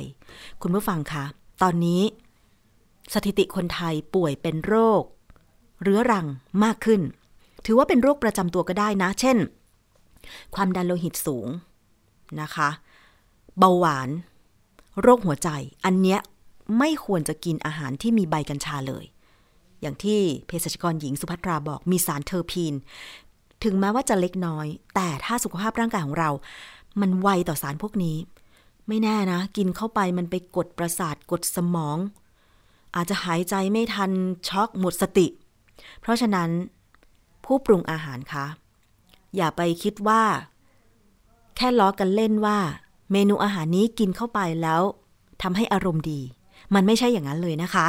[0.62, 1.24] คุณผู้ฟังคะ
[1.62, 2.02] ตอนนี้
[3.14, 5.02] สถิติคนไทยป่วยเป็นโรค
[5.82, 6.26] เรื้อรัง
[6.64, 7.00] มากขึ้น
[7.66, 9.38] ถือว่าเป็นโรคประจำตัวก็ได้นะ เช่น
[10.54, 11.48] ความดันโลหิตสูง
[12.40, 12.68] นะคะ
[13.58, 14.08] เบาหวาน
[15.00, 15.48] โรคหัวใจ
[15.84, 16.20] อันเนี้ย
[16.78, 19.04] ไม่ควรจะกินอาหารที่มีใบกัญชาเลย
[19.82, 22.74] อย่างที่เภสัชกรหญิงสุภัทราบอกมีสารเทอร์พีน
[23.64, 26.30] ถึงแม้ว่าจะเล็กน้อย แต่ถ้าสุขภาพร่างกายของเรา
[27.00, 28.16] มันไวต่อสารพวกนี้
[28.88, 31.98] ไม่แน่นะ กินเข้าไปมันไปกดประสาทกดสมอง
[32.96, 34.10] อาจจะหายใจไม่ทัน
[34.48, 35.26] ช็อกหมดสติ
[36.00, 36.50] เพราะฉะนั้น
[37.44, 38.46] ผู้ปรุงอาหารคะ
[39.36, 40.22] อย่าไปคิดว่า
[41.56, 42.58] แค่ล้อกันเล่นว่า
[43.12, 44.82] เมนูอาหารนี้กินเข้าไปแล้ว
[45.42, 46.20] ทำให้อารมณ์ดี
[46.74, 47.88] มันไม่ใช่อย่างนั้นเลยนะคะ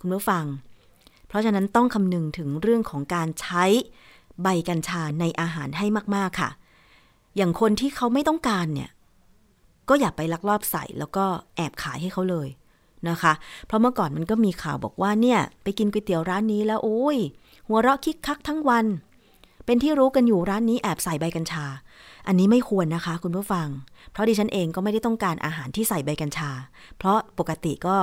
[0.00, 0.44] คุณผู้ฟัง
[1.30, 3.64] เพราะฉะนั้นต้องคำนึงถึงเรื่องของการใช้
[4.42, 6.50] ใบกัญชาในอาหารให้มาก ๆ ค่ะ
[7.36, 8.90] อย่างคนที่เขาไม่ต้องการเนี่ย
[9.88, 11.24] ก็อย่าไปลักลอบใส่แล้วก็
[11.56, 12.48] แอบขายให้เขาเลย
[13.08, 13.32] นะคะ
[13.66, 17.18] เพราะเมื่อก่อนมันก็มีข่าวบอกว่าเนี่ย ไปกินก๋วยเตี๋ยวร้านนี้แล้วโอ้ย
[17.66, 18.86] หัวเราะคิกคักทั้งวัน
[19.66, 21.64] เป็นที่รู้กันอยู่ร้านนี้แอบใส่ใบกัญชา
[22.26, 23.68] อันนี้ไม่ควรนะคะ คุณผู้ฟัง
[24.12, 26.50] เพราะดิฉันเองก็ไม่ได้ต้องการอาหารที่ใส่ใบกัญชา
[26.98, 27.96] เพราะปกติก็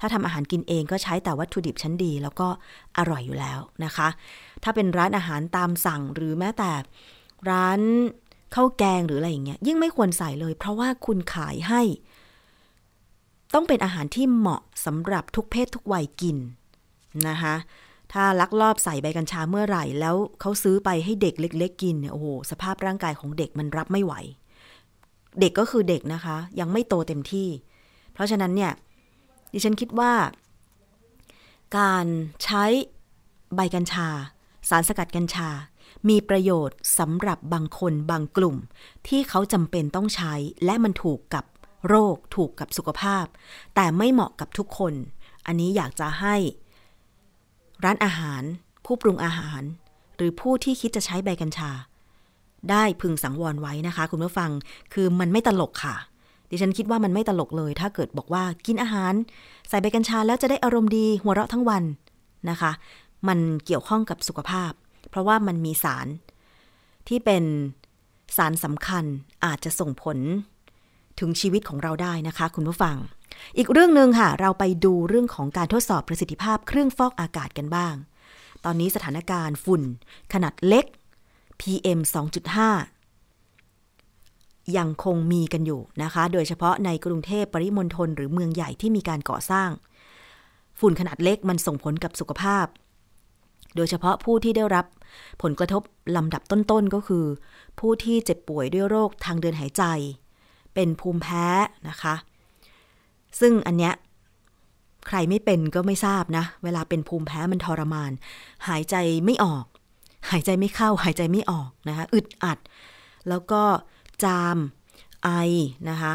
[0.00, 2.48] ถ้าทำอาหารกินเองก็ใช้แต่วัตถุดิบชั้นดี แล้วก็
[2.98, 4.08] อร่อยอยู่แล้วนะคะ
[4.62, 6.72] ถ้าเป็นร้านอาหารตามสั่งหรือแม้แต่
[7.50, 7.80] ร้าน
[8.54, 11.82] ข้าวแกงหรืออะไรอย่างเงี้ยยิ่งไม่ควรใส่เลย เพราะว่าคุณขายให้
[13.54, 16.36] ต้องเป็นอาหารที่เหมาะสำหรับทุกเพศทุกวัยกิน
[17.28, 17.54] นะคะ
[18.12, 24.14] ถ้าลักลอบใส่ใบกัญชาเมื่อไหร่ แล้วเขาซื้อไปให้เด็กเล็ก ๆ กินเนี่ยโอ้โหสภาพร่างกายของเด็กมันรับไม่ไหว
[25.40, 27.48] เด็กก็คือเด็กนะคะ ยังไม่โตเต็มที่
[28.12, 28.72] เพราะฉะนั้นเนี่ย
[29.56, 30.14] ดิฉันคิดว่า
[31.78, 32.06] การ
[32.44, 32.64] ใช้
[33.54, 34.08] ใบกัญชา
[34.68, 35.50] สารสกัดกัญชา
[36.08, 38.56] มีประโยชน์สำหรับบางคนบางกลุ่ม
[39.08, 41.44] ที่เขาจำเป็นต้องใช้และมันถูกกับ
[41.88, 43.24] โรคถูกกับสุขภาพ
[43.74, 44.94] แต่ไม่เหมาะกับทุกคน
[45.46, 46.36] อันนี้อยากจะให้
[47.84, 48.42] ร้านอาหาร
[48.84, 49.62] ผู้ปรุงอาหาร
[50.16, 51.70] หรือผู้ที่คิดจะใช้ใบกัญชา
[52.70, 54.50] ได้พึงสังวรไว้นะคะ คุณผู้ฟัง
[54.92, 55.96] คือมันไม่ตลกค่ะ
[56.50, 59.12] ดิฉันคิดว่ามันไม่ตลกเลย ถ้าเกิดบอกว่ากินอาหาร
[59.68, 61.82] ใส่ใบกัญชาแล้วจะได้อารมณ์ดีหัวเราะทั้งวัน
[62.50, 62.72] นะคะ
[63.28, 64.72] มันเกี่ยวข้องกับสุขภาพ
[65.10, 66.06] เพราะว่ามันมีสาร
[67.08, 67.44] ที่เป็น
[68.36, 69.04] สารสำคัญ
[69.44, 70.18] อาจจะส่งผล
[71.20, 72.96] ถึงชีวิตของเราได้นะคะ คุณผู้ฟัง
[73.56, 77.94] อีกเรื่องหนึ่งค่ะ เราไปดูเรื่องของการทดสอบประสิทธิภาพเครื่องฟอกอากาศกันบ้าง
[78.64, 79.82] ตอนนี้สถานการณ์ฝุ่น
[80.32, 80.84] ขนาดเล็ก
[81.60, 81.98] PM
[82.54, 82.95] 2.5
[84.76, 89.70] ยังคงมีกันอยู่นะคะ โดยเฉพาะในกรุงเทพปริมณฑลหรือเมืองใหญ่ที่มีการก่อสร้าง
[90.80, 92.66] ฝุ่นขนาดเล็กมันส่งผลกับสุขภาพ
[93.76, 94.86] โดยเฉพาะผู้ที่ได้รับ
[95.42, 95.82] ผลกระทบ
[96.16, 97.24] ลำดับต้นๆก็คือ
[97.78, 99.84] ผู้ที่เจ็บป่วยด้วยโรคทางเดินหายใจ
[100.74, 101.46] เป็นภูมิแพ้
[101.88, 102.14] นะคะ
[103.40, 103.94] ซึ่งอันเนี้ย
[105.06, 108.12] ใครไม่เป็นก็ไม่ทราบนะ เวลาเป็นภูมิแพ้มันทรมาน
[108.68, 109.64] หายใจไม่ออก
[110.30, 112.58] หายใจไม่เข้า หายใจไม่ออกนะคะอึดอัด
[113.28, 113.62] แล้วก็
[114.24, 114.56] จาม
[115.24, 115.28] ไอ
[115.90, 116.14] นะคะ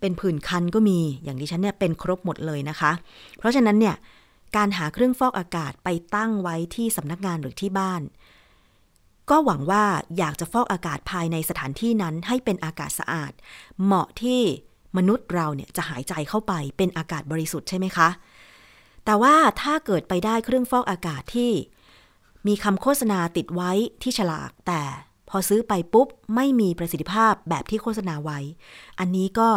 [0.00, 2.92] เป็นผื่นคันก็มีอย่างที่ฉันเนี่ยเป็นครบหมดเลยนะคะ
[3.38, 3.96] เพราะฉะนั้นเนี่ย
[4.56, 8.02] การหาเครื่องฟอกอากาศไปตั้งไว้ที่สำนักงานหรือที่บ้าน
[9.30, 9.84] ก็หวังว่า
[10.18, 13.32] อยากจะฟอกอากาศภายในสถานที่นั้นให้เป็นอากาศสะอาด
[13.84, 14.40] เหมาะที่
[14.96, 18.08] มนุษย์เราเนี่ยจะหายใจเข้าไปเป็นอากาศบริสุทธิ์ใช่ไหมคะ
[19.04, 21.50] แต่ว่าถ้าเกิดไปได้เครื่องฟอกอากาศที่
[22.46, 24.82] มีคำโฆษณาติดไว้ที่ฉลากแต่
[25.34, 28.38] อซื้อไปปุ๊บไม่มีประสิทธิภาพแบบที่โฆษณาไว้
[28.98, 29.50] อันนี้ก็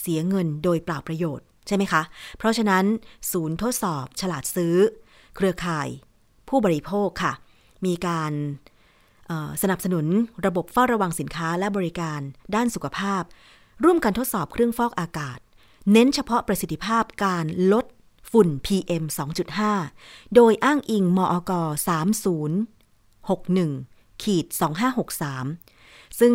[0.00, 2.02] เสียเงินโดยเปล่าประโยชน์ใช่ไหมคะ
[2.38, 2.84] เพราะฉะนั้น
[3.32, 4.74] ศูนย์ทดสอบฉลาดซื้อ
[5.36, 5.88] เครือข่าย
[6.48, 7.32] ผู้บริโภคค่ะ
[7.86, 8.32] มีการ
[9.62, 10.06] สนับสนุน
[10.46, 12.20] ระบบเฝ้าระวังสินค้าและบริการ
[12.54, 13.22] ด้านสุขภาพ
[13.84, 15.38] ร่วมกันทดสอบเครื่องฟอกอากาศ
[15.92, 17.84] เน้นเฉพาะประสิทธิภาพการลด
[18.30, 19.04] ฝุ่น PM
[19.68, 24.46] 2.5 โดยอ้างอิงมอก 3061 ขีด
[25.32, 26.34] 2563 ซึ่ง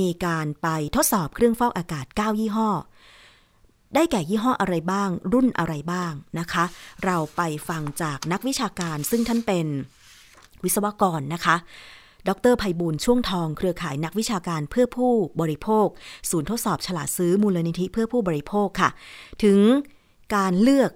[0.00, 2.70] มีการไปทดสอบเครื่องฟอกอากาศ 9 ยี่ห้อ
[3.94, 6.64] ได้แก่ยี่ห้ออะไรบ้าง รุ่นอะไรบ้างนะคะ
[7.04, 9.66] เราไปฟังจากนักวิชาการซึ่งท่านเป็น
[10.64, 11.56] วิศวกรนะคะ
[12.28, 15.86] ดรภัยบูลช่วงทองเครือข่ายนักวิชาการเพื่อผู้บริโภค
[16.30, 18.90] ศูนย์ทดสอบฉลาดซื้อมูลนิธิเพื่อผู้บริโภคค่ะ
[19.44, 19.58] ถึง
[20.36, 20.90] การเลือก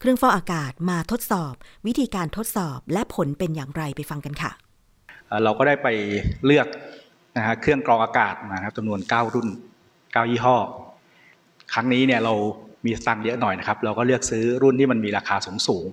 [0.00, 1.52] เครื่องฟอกอากาศมาทดสอบ
[1.86, 4.65] วิธีการทดสอบและผลเป็นอย่างไรไปฟังกันค่ะ
[5.44, 5.88] เราก็ได้ไป
[6.46, 6.66] เลือก
[7.36, 9.48] นะฮะเครื่องกรองอากาศมาครับจำนวน 9 รุ่น
[9.94, 10.56] 9 ยี่ห้อ
[11.72, 12.34] ครั้งนี้เนี่ยเรา
[12.84, 15.84] มีสตังเยอะหน่อยนะครับ เราก็เลือกซื้อรุ่นที่มันมีราคาสูงสูง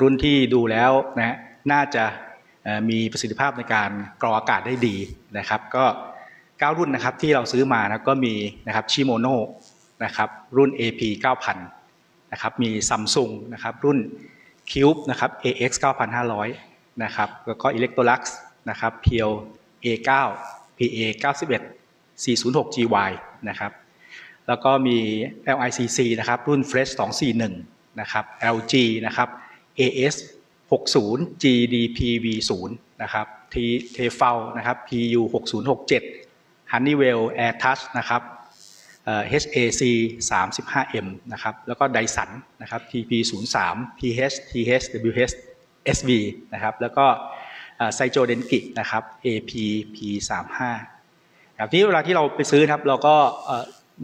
[0.00, 1.36] รุ่นที่ดูแล้วนะ
[1.72, 2.04] น่าจะ
[2.90, 4.96] มีประสิทธิภาพในการกรองอากาศได้ดี
[5.38, 5.84] นะครับ ก็
[6.32, 8.34] 9 รุ่นนะครับที่เราซื้อมานะก็มี
[8.66, 9.26] นะครับชิโมโน
[10.04, 11.00] นะครับรุ่น AP
[11.66, 13.98] 9000นะครับมีซัมซุงนะครับรุ่น
[14.70, 15.70] Cube นะครับ AX
[16.36, 18.20] 9500นะครับแล้วก็ Electrolux
[18.70, 19.32] นะครับ p i e l
[19.84, 20.10] A9
[20.78, 21.62] PA 91
[22.22, 23.10] 406 GY
[23.48, 23.72] นะครับ
[24.48, 24.98] แล้วก็มี
[25.56, 28.24] LICC นะครับรุ่น Fresh 241นะครับ
[28.56, 28.74] LG
[29.06, 29.28] นะครับ
[29.80, 30.14] AS
[30.70, 32.70] 60 GDPV0
[33.02, 33.54] นะครับ T
[33.96, 38.22] t f l นะครับ PU 6067 Honeywell AirTouch นะครับ
[39.30, 39.82] HAC
[40.28, 42.30] 35M นะครับแล้วก็ไดสัน
[42.62, 43.10] นะครับ TP
[43.54, 45.34] 03 PH TH WH
[45.96, 46.10] SV
[46.52, 47.06] นะครับแล้วก็
[47.94, 49.52] ไซโจเดนกินะครับ AP
[49.94, 49.96] P
[50.78, 53.14] 35 ครับที่เวลาที่เราไปซื้อครับเราก็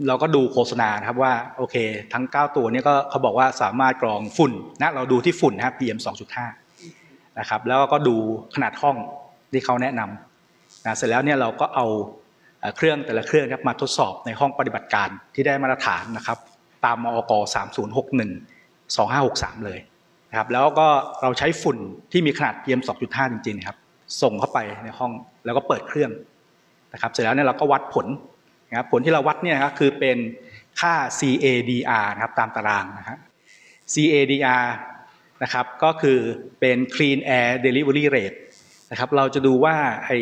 [0.07, 1.75] เราก็ดูโฆษณาครับว่าโอเค
[2.13, 5.99] ทั้ง 9 ตัวนี้ก็เขาบอกว่าสามารถกรองฝุ่นนะเราดูที่ฝุ่นนะครับ PM
[6.67, 8.15] 2.5นะครับแล้วก็ดู
[8.55, 8.95] ขนาดห้อง
[9.51, 11.85] ที่เขาแนะนำนะเสร็จแล้วเนี่ยเราก็เอา
[12.75, 16.37] เครื่องแต่ละเครื่องครับมาทดสอบในห้องปฏิบัติการที่ได้มาตรฐานนะครับ
[16.85, 17.33] ตามมอก
[18.09, 19.79] 3061 2563 เลย
[20.29, 20.87] นะครับแล้วก็
[21.21, 21.77] เราใช้ฝุ่น
[22.11, 23.77] ที่มีขนาด PM 2.5 จริงๆครับ
[24.21, 25.11] ส่งเข้าไปในห้อง
[25.45, 26.11] แล้วก็เปิดเครื่อง
[26.93, 28.07] นะครับเสร็จแล้วเนี่ยเราก็วัดผล
[28.69, 30.17] นะครับผลที่เราวัดเนี่ยครับคือเป็น
[30.79, 33.17] ค่า CADR นะครับตามตารางนะฮะ
[33.93, 34.65] CADR
[35.43, 36.19] นะครับก็คือ
[36.59, 38.37] เป็น Clean Air Delivery Rate
[38.91, 40.17] นะครับเราจะดูว่าไอ้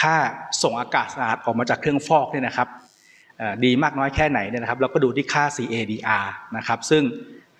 [0.00, 0.14] ค่า
[0.62, 2.68] ส่งอากาศสะอาดออกมาจากเครื่องฟอกเนี่ยนะครับ
[3.64, 7.02] ดีมากน้อยแค่ไหนเนี่ยนะครับ เราก็ดูที่ค่า CADR นะครับซึ่ง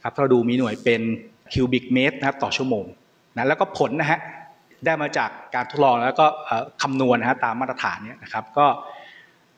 [0.03, 1.03] ครับเราดูมีหน่วยเป็น
[1.53, 2.85] คิวบิกเมตรนะครับต่อชั่วโมง
[3.35, 4.21] นะแล้วก็ผลนะฮะ
[4.85, 6.27] ได้มาจากการทดลองแล้วก็
[6.83, 8.67] คำนวณนะฮะตามมาตรฐานเนี่ยนะครับก็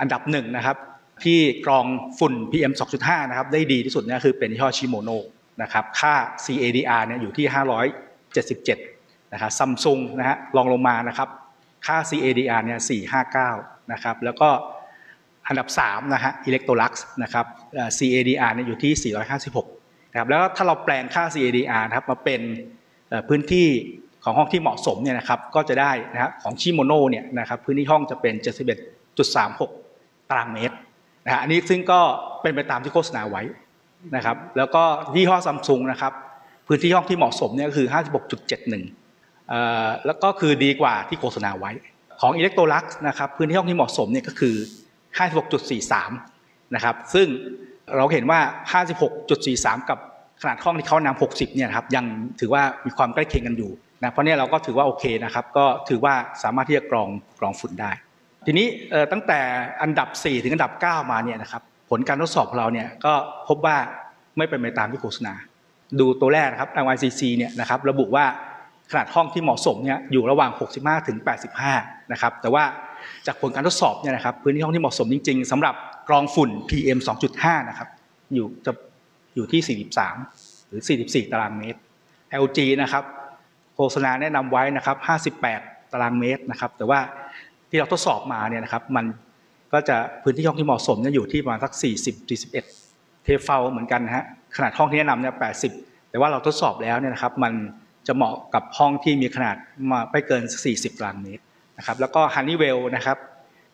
[0.01, 0.77] อันดับหนึ่งนะครับ
[1.25, 1.87] ที่กรอง
[2.19, 5.11] ฝุ่น PM 2.5 นะครับได้ดีที่สุดเนี่ยคือเป็นยี่ห้อชิโมโน
[5.63, 7.47] นะครับค่า CADR เนี่ยอยู่ที่
[8.35, 11.29] 577นะครับซัมซุงนะฮะลองลงมานะครับ
[11.87, 12.79] ค่า CADR เนี่ย
[13.35, 14.49] 459นะครับแล้วก็
[15.49, 17.47] อันดับ3นะฮะอิเล็กโทรลักซ์นะครับ
[17.99, 19.80] CADR เนี่ยอยู่ที่ 456
[20.11, 22.41] นะครับแล้วถ้าเราแปลงค่า CADR นะครับมาเป็น
[23.29, 23.69] พื้นที่
[24.25, 28.35] ของห้องที่เหมาะสมเนี่ยนะครับก็จะได้นะครับของชิโมโนเนี่ยนะครับพื้นที่ห้องจะเป็น
[29.33, 30.77] 71.36 ตารางเมตร
[31.25, 32.01] นะฮะอันนี้ซึ่งก็
[32.43, 33.43] เป็นไปตามที่โฆษณาไว้
[34.17, 34.83] นะครับแล้วก็
[35.15, 36.13] ยี่ห้อซัมซุงนะครับ
[36.67, 37.87] พื้นที่ห้องที่เหมาะสมเนี่ยคือ
[39.11, 41.73] 56.71 แล้วก็คือดีกว่าที่โฆษณาไว้
[42.21, 44.55] ของอิเล็กโทรลักซ์นะครับพื้นที่ห้องที่เหมาะสมเนี่ยก็คือ
[45.41, 47.27] 56.43 นะครับซึ่ง
[47.97, 48.41] เราเห็นว่า
[49.15, 49.99] 56.43 กับ
[50.43, 52.05] ขนาดห้องที่เขานำ60 เนี่ยครับยัง
[52.41, 53.71] ถือว่ามีความใกล้เคียงกันอยู่
[54.03, 57.09] นะเพราะนี่เราก็ถือว่าโอเคนะครับก็ถือว่าสามารถที่จะกรอง
[57.41, 57.91] กรองฝุ่นได้
[58.47, 58.67] ทีนี้
[59.13, 59.41] ตั้งแต่
[59.83, 63.13] อันดับ 4 ถึงอันดับ 9 มาเนี่ยนะครับผลการทดสอบของเราเนี่ยก็
[63.49, 63.77] พบว่า
[64.37, 65.35] ไม่เป็นไปตามที่โฆษณา
[66.01, 68.25] ดูตัวแรกนะครับ LYCC เนี่ยนะครับระบุว่า
[68.91, 71.17] ขนาดห้องที่เหมาะสมเนี่ยอยู่ระหว่าง 65 ถึง
[71.65, 72.65] 85 นะครับแต่ว่า
[73.27, 75.75] จากผลการทดสอบเนี่ยนะครับพื้นที่ห้องที่เหมาะสมจริง ๆสำหรับ
[76.11, 76.99] กรองฝุ่น PM
[77.33, 77.89] 2.5 นะครับ
[78.35, 78.73] อยู่จะ
[79.35, 79.79] อยู่ที่
[80.27, 81.79] 43 หรือ 44 ตารางเมตร
[82.43, 83.05] LG นะครับ
[83.75, 84.97] โฆษณาแนะนำไว้นะครับ
[85.47, 87.01] 58 ตารางเมตรนะครับ แต่ว่า
[87.71, 89.07] ที่เราทดสอบมาเนี่ยนะครับ มัน
[89.73, 91.73] ก็จะพื้นที่ห้องที่เหมาะสมเนี่ยอยู่ที่ประมาณสัก
[92.05, 92.53] 40 41
[93.25, 94.25] เทฟเฟลเหมือนกันนะฮะ
[94.57, 95.35] ขนาดห้องที่แนะนำเนี่ย
[95.73, 97.53] 80 แต่ว่าเราทดสอบแล้วเนี่ยนะครับ มัน
[98.07, 99.57] จะเหมาะกับห้องที่มีขนาด
[99.91, 100.43] มาไม่เกิน
[100.73, 101.43] 40 ตารางเมตร
[101.79, 103.17] นะครับ แล้วก็ฮันนี่เวลนะครับ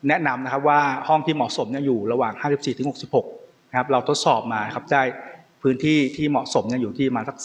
[0.09, 2.89] แนะนำนะครับว่าห้องที่เหมาะสมเนี่ยอยู่ระหว่าง 54ถึง
[3.29, 5.03] 66นะครับเราทดสอบมาครับได้
[5.63, 7.37] พื้นที่ที่เหมาะสมเนี่ยอยู่ที่มาสัก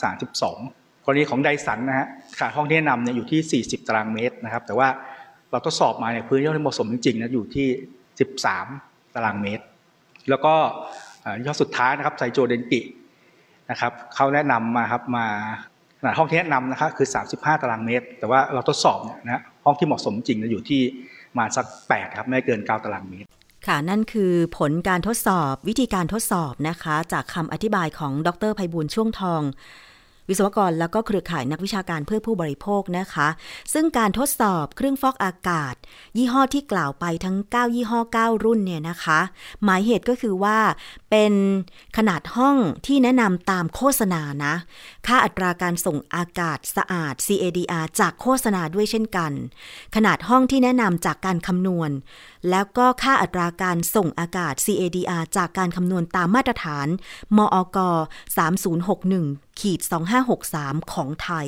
[0.48, 4.88] 32 กรณีของไดสันนะฮะขนาดห้องที่แนะนำเนี่ยอยู่ที่ 40 ตารางเมตรนะครับ แต่ว่า
[5.52, 7.68] เราทดสอบมาเนี่ยพื้นที่ที่เหมาะสมจริงๆนะอยู่ที่
[8.38, 9.64] 13 ตารางเมตร
[10.30, 10.54] แล้วก็
[11.40, 12.82] ยี่ห้อสุดท้ายนะครับไซโจเดนกิ
[13.72, 15.26] นะครับเขาแนะนำมาครับมา
[16.00, 20.82] ขนาดห้องที่แนะนำนะครับคือ 35 ตารางเมตร แต่ว่าเราทดสอบเนี่ยนะห้องที่เหมาะสมจริงนะอยู่ที่
[21.38, 23.28] มาสัก 8 ครับ ไม่เกิน 9 ตารางเมตร
[23.68, 29.42] ค่ะ นั่นคือผลการทดสอบวิธีการทดสอบนะคะ จากคำอธิบายของดรไพบูลช่วงทอง
[30.32, 33.28] วิศวกรแล้วก็เครือข่ายนักวิชาการเพื่อผู้บริโภคนะคะ
[33.74, 35.76] ซึ่งการทดสอบเครื่องฟอกอากาศ
[36.18, 39.20] ยี่ห้อที่กล่าวไปทั้ง 9 ยี่ห้อ 9 รุ่นเนี่ยนะคะ
[39.64, 40.58] หมายเหตุก็คือว่า
[41.10, 41.34] เป็น
[41.98, 44.54] ขนาดห้องที่แนะนำตามโฆษณานะ
[45.08, 49.32] ค่าอัตราการส่งอากาศสะอาด CADR จากโฆษณาด้วยเช่นกัน
[49.96, 51.90] ขนาดห้องที่แนะนำจากการคำนวณ
[52.50, 56.88] แล้วก็ค่าอัตราการส่งอากาศ CADR จากการคำนวณตามมาตรฐาน
[57.38, 57.78] มอก
[58.90, 59.80] 3061ขีด
[60.36, 61.48] 2563 ของไทย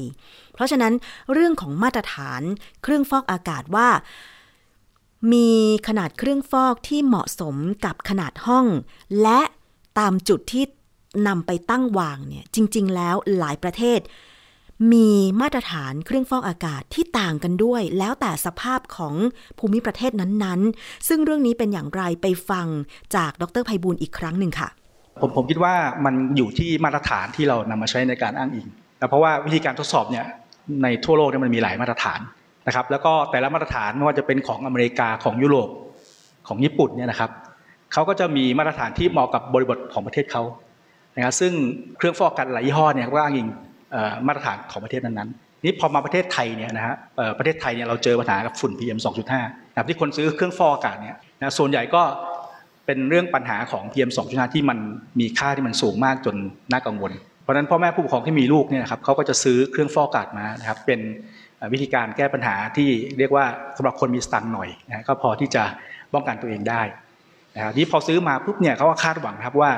[0.53, 0.93] เพราะฉะนั้น
[1.33, 2.41] เรื่องของมาตรฐาน
[2.83, 3.89] เครื่องฟอกอากาศว่า
[5.33, 5.49] มี
[5.87, 8.65] ขนาดเครื่องฟอกที่เหมาะสมกับขนาดห้อง
[9.21, 9.41] และ
[9.99, 10.65] ตามจุดที่
[11.27, 13.99] นำไปตั้งวางเนี่ยจริง ๆ แล้วหลายประเทศ
[14.91, 15.09] มี
[15.41, 19.15] มาตรฐานเครื่องฟอกอากาศที่ต่างกันด้วย แล้วแต่สภาพของ
[19.59, 22.67] ภูมิประเทศนั้นๆ ซึ่งเรื่องนี้เป็นอย่างไรไปฟัง
[23.15, 24.69] จากดรไพบูลอีกครั้งหนึ่งค่ะ
[25.21, 25.73] ผมผมคิดว่า
[26.05, 28.67] มันอยู่ที่มาตรฐานที่เรานำมาใช้ในการอ้างอิง
[28.99, 30.25] นะเพราะว่าวิธีการทดสอบเนี่ย
[30.83, 32.19] ในทั่วโลกเนี่ยมันมีหลายมาตรฐาน
[32.67, 35.69] นะครับ แล้วก็แต่ละมาตรฐานไม่ว่าจะเป็นของอเมริกาของยุโรป
[36.47, 37.31] ของญี่ปุ่นเนี่ยนะครับ
[37.93, 40.43] เขาก็จะมีมาตรฐานที่เหมาะกับบริบทของประเทศเขา
[41.15, 41.53] นะครับซึ่ง
[41.97, 43.49] เครื่องฟอกอากาศหลายยี่ห้อเนี่ยก็อ้างอิง
[44.27, 46.95] มาตรฐานของประเทศนั้นๆนี่พอมาประเทศไทยเนี่ยนะฮะ
[47.37, 52.01] ประเทศไทยเนี่ยเราเจอปัญหากับฝุ่น PM 2.5นะครับที่คนซื้อเครื่องฟอกอากาศเนี่ยนะส่วนใหญ่ก็
[52.85, 54.77] เป็นเรื่องปัญหาของ PM 2.5 ที่มัน
[55.19, 56.35] มีค่าที่มันสูงมากจน
[56.71, 57.11] น่ากังวล
[57.43, 60.99] เพราะนั้นพ่อแม่ผู้ปกครองที่มีลูกเนี่ยนะครับเขาก็จะซื้อเครื่องฟอกอากาศมานะครับเป็น
[61.73, 63.45] วิธีการแก้ปัญหาที่เรียกว่า
[63.77, 65.63] สำหรับคนมีสตังค์หน่อยนะก็พอที่จะ
[66.13, 66.81] ป้องกันตัวเองได้
[67.55, 69.71] นะครับที่พอซื้อมาปุ๊บเนี่ยเขาก็คาดหวังครับว่า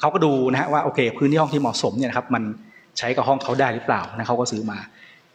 [0.00, 2.42] เขาก็ดูนะฮะว่าโอเค พื้นที่ห้องที่เหมาะสมเนี่ยนะครับมัน
[2.98, 4.78] ใช้กับห้องเขาได้หรือเปล่านะเขาก็ซื้อมา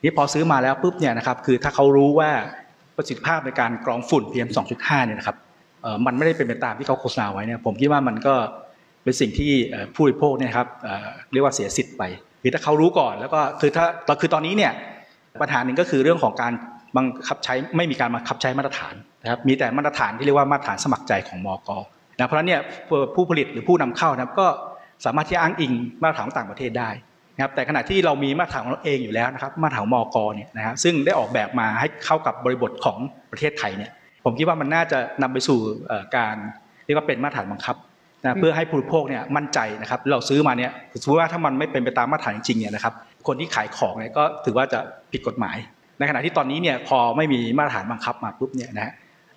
[0.04, 2.30] นี่พอซื้อมาแล้วปุ๊บเนี่ยนะครับคือถ้าเขารู้ว่า
[2.98, 5.38] ประสิทธิภาพในการกรองฝุ่น PM 2.5เนี่ยนะครับ
[6.06, 8.36] มันไม่ได้เป็นไปตามที่เขาโฆษณาไว้เนี่ยผมคิดว่ามันก็
[9.04, 9.52] เป็นสิ่งที่
[9.93, 10.67] ผู้บริโภคเนี่ยครับ
[11.32, 12.04] เรียกว่าเสียสิทธิ์ไป
[12.41, 13.86] คือถ้าเขารู้ก่อนแล้วก็คือถ้า
[14.22, 14.72] คือตอนนี้เนี่ย
[15.41, 16.54] ปัญหาหนึ่งก็คือเรื่องของการ
[16.98, 18.93] บังคับใช้ไม่มีการบังคับใช้มาตรฐาน
[19.24, 21.70] นะครับมีแต่มาตรฐานที่เรียกว่ามาตรฐานสมัครใจของมอก
[22.15, 22.62] นะเพราะฉะนั้นเนี่ย
[23.15, 24.48] ผู้ผลิตหรือผู้นำเข้านะครับก็
[25.06, 26.89] สามารถที่อ้างอิงมาตรฐานต่างประเทศได้
[27.38, 32.97] นะครับแต่ขณะที่เรามีมาตรฐานของเราเองอยู่แล้วนะครับมาตรฐานมอกเนี่ยนะฮะซึ่งได้ออกแบบมาให้เข้ากับบริบทของ
[33.32, 33.91] ประเทศไทยเนี่ย
[34.26, 35.60] ผมคิดว่ามันน่าจะนำไปสู่
[36.15, 36.36] การ
[36.86, 37.76] เรียกว่าเป็นมาตรฐานบังคับ
[38.23, 40.71] นะเพื่อให้ผู้บริโภคเนี่ยมั่นใจนะครับเราซื้อมาเนี่ย
[41.02, 42.93] สมมติว่าถ้ามันไม่เป็นไปตามมาตรฐานจริงเนี่ยนะครับ
[43.28, 44.80] คนที่ขายของเนี่ยก็ถือว่าจะ
[45.12, 45.58] ผิดกฎหมาย
[46.00, 48.93] ในขณะที่ตอนนี้เนี่ยพอไม่มีมาตรฐานบังคับมาปุ๊บเนี่ยนะ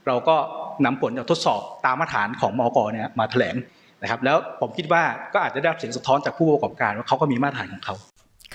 [0.07, 0.37] เราก็
[0.85, 3.55] นำผลจากทดสอบตามมาตรฐานของมอกเนี่ยมาแถลง
[4.03, 7.95] นะครับแล้วผมคิดว่าก็อาจจะได้รับเสียงสะท้อนจากผู้ประกอบการว่าเขาก็มีมาตรฐานของเขา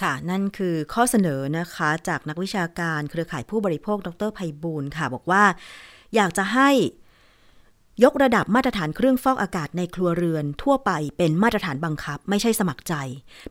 [0.02, 5.44] ค่ะ นั่นคือข้อเสนอนะคะจากนักวิชาการเครือข่ายผู้บริโภค ดรไพบูลค่ะ บอกว่า
[6.16, 6.70] อยากจะให้
[8.04, 12.94] ยกระดับมาตรฐานเครื่องฟอกอากาศในครัวเรือนทั่วไปเป็นมาตรฐานบังคับ ไม่ใช่สมัครใจ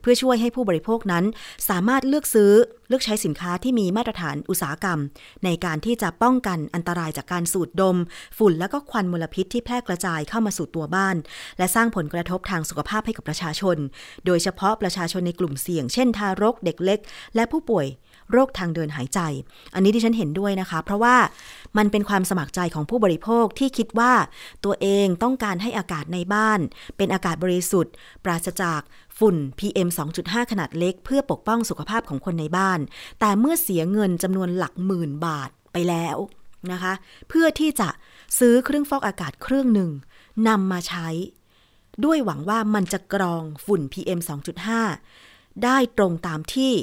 [0.01, 1.25] เพื่อช่วยให้ผู้บริโภคนั้น
[1.69, 2.51] สามารถเลือกซื้อ
[2.89, 4.99] เลือกใช้สินค้าที่มีมาตรฐานอุตสาหกรรม
[5.45, 7.97] ในการที่จะป้องกันอันตรายจากการสูดดม
[8.37, 11.15] ฝุ่นและก็ควันมลพิษที่แพร่กระจายเข้ามาสู่ตัวบ้าน
[11.57, 13.77] และสร้างผลกระทบทางสุขภาพให้กับประชาชน
[14.25, 16.99] โดยเฉพาะประชาชนในกลุ่มเสี่ยง เช่นทารกเด็กเล็ก
[17.35, 17.85] และผู้ป่วย
[18.31, 19.19] โรคทางเดินหายใจ
[19.73, 21.15] อันนี้ที่ฉันเห็นด้วยนะคะ เพราะว่า
[21.77, 24.13] มันเป็นความสมัครใจของผู้บริโภคที่คิดว่า
[24.65, 26.59] ตัวเองต้องการให้อากาศในบ้าน
[26.97, 28.81] เป็นอากาศบริสุทธิ์ ปราศจาก
[29.19, 29.87] ฝุ่น PM
[30.19, 32.79] 2.5 ขนาดเล็ก เพื่อปกป้องสุขภาพของคนในบ้าน
[33.19, 36.17] แต่เมื่อเสียเงินจำนวนหลักหมื่นบาทไปแล้ว
[36.71, 36.93] นะคะ
[37.29, 37.89] เพื่อที่จะ
[38.39, 39.89] ซื้อเครื่องฟอกอากาศเครื่องหนึ่ง
[40.47, 41.07] นำมาใช้
[42.05, 44.19] ด้วยหวังว่ามันจะกรองฝุ่น PM
[44.91, 46.73] 2.5 ได้ตรงตามที่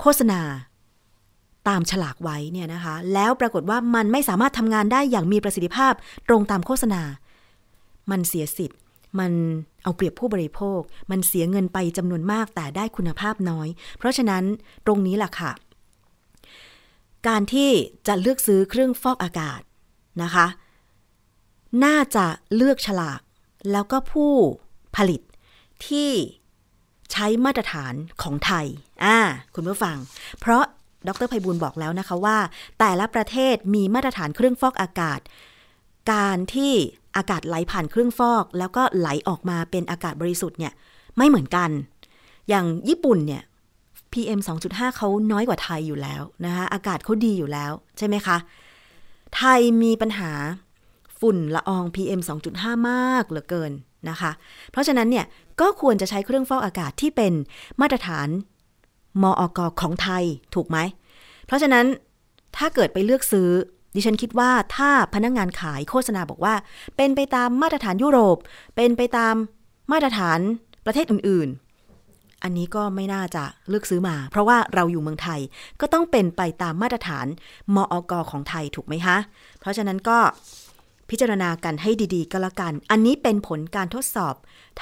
[0.00, 0.40] โฆษณา
[1.68, 5.92] ตามฉลากไว้เนี่ยนะคะ แล้วปรากฏว่ามันไม่สามารถทำงานได้อย่างมีประสิทธิภาพ
[6.28, 7.02] ตรงตามโฆษณา
[8.10, 8.78] มันเสียสิทธิ์
[9.18, 9.32] มัน
[9.82, 10.80] เอาเปรียบผู้บริโภค
[11.10, 14.44] มันเสียเงินไปจำนวนมากแต่ได้คุณภาพน้อย เพราะฉะนั้น
[14.86, 15.52] ตรงนี้แหละค่ะ
[17.28, 17.70] การที่
[18.06, 19.60] จะเลือกซื้อเครื่องฟอกอากาศ
[20.22, 20.46] นะคะ
[21.84, 23.20] น่าจะเลือกฉลาก
[23.72, 24.32] แล้วก็ผู้
[24.96, 25.20] ผลิต
[25.86, 26.10] ที่
[27.12, 28.66] ใช้มาตรฐานของไทย
[29.04, 29.18] อ่า
[29.54, 29.96] คุณผู้ฟัง
[30.40, 30.64] เพราะ
[31.08, 32.38] ดรไพบูลบอกแล้วนะคะว่า
[32.78, 35.20] แต่ละประเทศมีมาตรฐานเครื่องฟอกอากาศ
[36.12, 36.72] การที่
[37.16, 40.72] อากาศไหลผ่านเครื่องฟอก แล้วก็ไหลออกมาเป็นอากาศบริสุทธิ์เนี่ย
[41.16, 41.70] ไม่เหมือนกัน
[42.48, 43.42] อย่างญี่ปุ่นเนี่ย
[44.12, 48.36] PM 2.5 เขาน้อยกว่าไทยอยู่แล้วนะคะอากาศเขาดีอยู่แล้วใช่ไหมคะ
[49.36, 50.32] ไทยมีปัญหา
[51.20, 52.20] ฝุ่นละออง PM
[52.54, 53.72] 2.5 มากเหลือเกิน
[54.10, 54.30] นะคะ
[54.70, 55.26] เพราะฉะนั้นเนี่ย
[55.60, 57.32] ก็ควรจะใช้เครื่องฟอกอากาศที่เป็น
[57.80, 58.28] มาตรฐาน
[59.22, 60.78] มออกของไทยถูกไหม
[61.46, 61.86] เพราะฉะนั้น
[62.56, 63.50] ถ้าเกิดไปเลือกซื้อ
[63.94, 66.54] ดิฉันคิดว่าถ้าพนักงงานขายโฆษณาบอกว่า
[66.96, 68.36] เป็นไปตามมาตรฐานยุโรป
[68.76, 69.34] เป็นไปตาม
[69.92, 70.38] มาตรฐาน
[70.86, 71.50] ประเทศอื่น
[72.42, 75.40] อันนี้ก็ไม่น่าจะเลือกซื้อมา เพราะว่าเราอยู่เมืองไทย
[75.80, 77.26] ก็ต้องเป็นไปตามมาตรฐาน
[77.74, 79.16] มอกของไทยถูกไหมคะ
[79.60, 80.18] เพราะฉะนั้นก็
[81.10, 84.34] พิจารณากันให้ดีๆ ก็แล้วกัน อันนี้เป็นผลการทดสอบ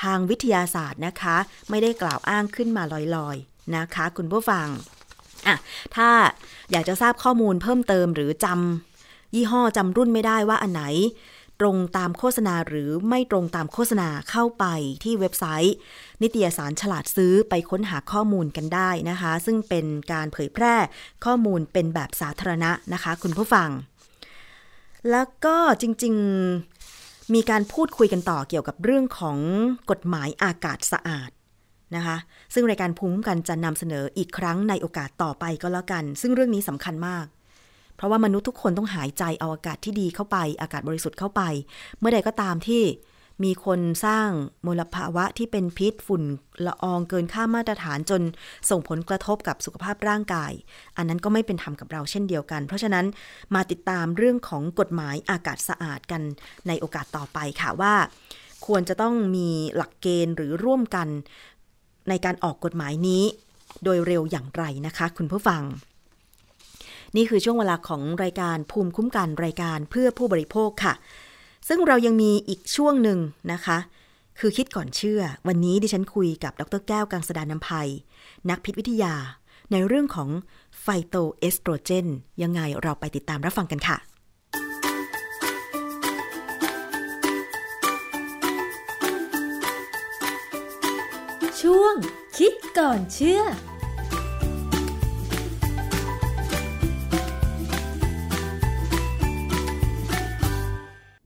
[0.02, 1.36] ทางวิทยาศาสตร์นะคะ
[1.70, 2.82] ไม่ได้กล่าวอ้างขึ้นมา
[3.16, 4.66] ลอยๆ นะคะคุณผู้ฟัง
[5.46, 5.56] อะ
[5.96, 6.10] ถ้า
[6.72, 10.84] อยากจะทราบข้อมูลเพิ่มเติมหรือจำยี่ห้อจำรุ่นไม่ได้ว่าอันไหน
[11.60, 14.64] ตรงตามโฆษณาหรือไม่ตรงตามโฆษณาเข้าไป
[15.04, 15.76] ที่เว็บไซต์
[16.22, 20.74] นิตยสารฉลาดซื้อไปค้นหาข้อมูลกันได้นะคะ ซึ่งเป็นการเผยแพร่
[21.24, 23.68] ข้อมูลเป็นแบบสาธารณะนะคะ คุณผู้ฟัง
[25.10, 26.14] แล้วก็จริง
[26.72, 29.38] ๆมีการพูดคุยกันต่อเกี่ยวกับเรื่องของ
[29.90, 31.30] กฎหมายอากาศสะอาด
[31.96, 32.16] นะคะ
[32.54, 37.26] ซึ่งรายการภูมิคุ้มกันจะนำเสนออีกครั้งในโอกาสต่อไปก็แล้วกัน ซึ่งเรื่องนี้สำคัญมาก
[37.96, 41.42] เพราะว่ามนุษย์ทุกคนต้องหายใจเอาอากาศที่ดีเข้าไป อากาศบริสุทธิ์เข้าไป
[41.98, 42.82] เมื่อใดก็ตามที่
[43.44, 44.28] มีคนสร้าง
[44.66, 46.22] มลภาวะที่เป็นพิษฝุ่น
[46.66, 48.22] ละอองเกินค่ามาตรฐานจน
[48.70, 50.52] ส่งผลกระทบกับสุขภาพร่างกาย
[50.96, 53.06] อันนั้นก็ไม่เป็นธรรมกับเราเช่นเดียวกัน เพราะฉะนั้น
[53.54, 56.22] มาติดตามเรื่องของกฎหมายอากาศสะอาดกัน
[56.68, 57.94] ในโอกาสต่อไปค่ะว่า
[58.66, 61.08] ควรจะต้องมีหลักเกณฑ์หรือร่วมกัน
[62.08, 63.22] ในการออกกฎหมายนี้
[63.84, 65.62] โดยเร็วอย่างไรนะคะ คุณผู้ฟัง
[67.16, 70.94] นี่คือช่วงเวลาของรายการภูมิคุ้มกันรายการเพื่อผู้บริโภคค่ะ
[71.68, 73.18] ซึ่งเรายังมีอีกช่วงหนึ่ง
[73.52, 73.78] นะคะ
[74.38, 77.88] คือคิดก่อนเชื่อ วันนี้ดิฉันคุยกับดรแก้วกังสดานนภัย
[78.50, 79.14] นักพิษวิทยา
[79.72, 80.28] ในเรื่องของ
[80.80, 82.06] ไฟโตเอสโตรเจน
[82.42, 83.96] ยังไงเราไปติดตามรับฟังกันค่ะ
[91.94, 91.96] ง
[92.38, 93.42] คิดก่อนเชื่อ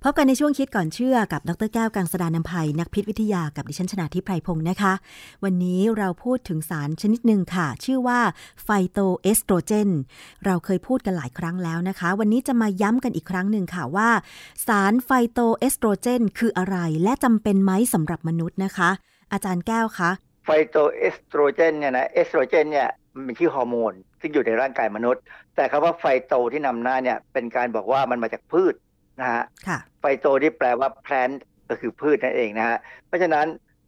[0.05, 4.93] พบกันในช่วงคิดก่อนเชื่อกับดรแก้วกังสดานนภัยนักพิษวิทยากับดิฉันชนาทิพไพรพงศ์นะคะ
[5.45, 8.21] วันนี้เราพูดถึงสารชนิดหนึ่งค่ะ ชื่อว่า
[8.63, 9.89] ไฟโตเอสโตรเจน
[10.45, 14.11] เราเคยพูดกันหลายครั้งแล้วนะคะ วันนี้จะมาย้ำกันอีกครั้งหนึ่งค่ะว่า
[14.67, 18.91] สารไฟโตเอสโตรเจน คืออะไรและจำเป็นไหมสำหรับมนุษย์นะคะ
[19.33, 20.11] อาจารย์แก้วคะ
[20.51, 25.23] ไฟโตเอสโตรเจนเนี่ยนะเอสโตรเจนเนี่ยมันเป็นชื่อฮอร์โมน ซึ่งอยู่ในร่างกายมนุษย์
[25.57, 28.75] แต่คำว่าไฟโตที่นำหน้าเนี่ยเป็นการบอกว่ามันมาจากพืช
[29.21, 31.37] นะฮะค่ะไฟโตที่แปลว่า plant
[31.69, 33.47] ก็คือพืชนั่นเองนะฮะเพราะฉะนั้น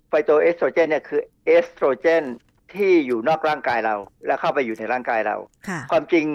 [0.09, 2.25] ไฟโตเอสโตรเจนเนี่ยคือเอสโตรเจน
[2.75, 3.97] ที่อยู่นอกร่างกายเรา
[4.27, 5.37] แล้วเข้าไปอยู่ในร่างกายเรา
[5.69, 6.27] ค่ะความจริง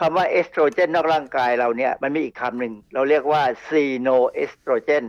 [0.00, 5.04] คำว่าเอสโตรเจนนอกร่างกายเราเนี่ยมันมีอีกคำหนึ่งเราเรียกว่าซีโนเอสโตรเจน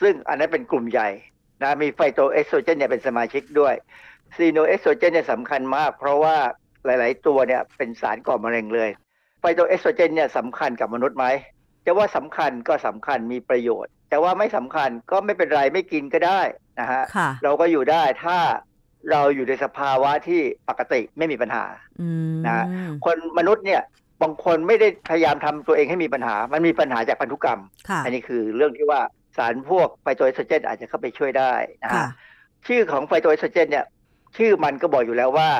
[0.00, 1.08] ซึ่งอันนั้นเป็นกลุ่มใหญ่
[1.62, 3.74] นะมีไฟโตเอสโตรเจนเนี่ยเป็นสมาชิกด้วย
[4.36, 6.36] ซีโนเอสโตรเจนเนี่ยสำคัญมาก เพราะว่า
[6.84, 8.90] หลาย ๆ ตัวเนี่ยเป็นสารก่อมะเร็งเลย
[9.40, 11.26] ไฟโตเอสโตรเจนเนี่ยสำคัญกับมนุษย์ไหม
[11.86, 16.40] จะว่าสำคัญก็สำคัญมีประโยชน์ แต่ว่าไม่สำคัญก็ไม่เป็นไรไม่กินก็ได้
[16.80, 18.38] นะฮะค่ะเราก็อยู่ได้ถ้า
[19.10, 21.64] เราอยู่ในสภาวะที่ปกติไม่มีปัญหา
[22.00, 22.66] อืมนะ
[23.04, 23.82] คนมนุษย์เนี่ย
[24.22, 29.00] บางคนไม่ได้พยายามทำตัวเองให้มีปัญหา มันมีปัญหาจากพันธุกรรมค่ะอันนี้คือเรื่องที่ว่า
[29.36, 31.52] สารพวกไฟโตเอสโตรเจนอาจจะเข้าไปช่วยได้
[31.82, 32.08] นะค่ะฮะ
[32.66, 33.86] ชื่อของไฟโตเอสโตรเจนเนี่ย
[34.36, 35.50] ชื่อมันก็บอกอยู่แล้วว่า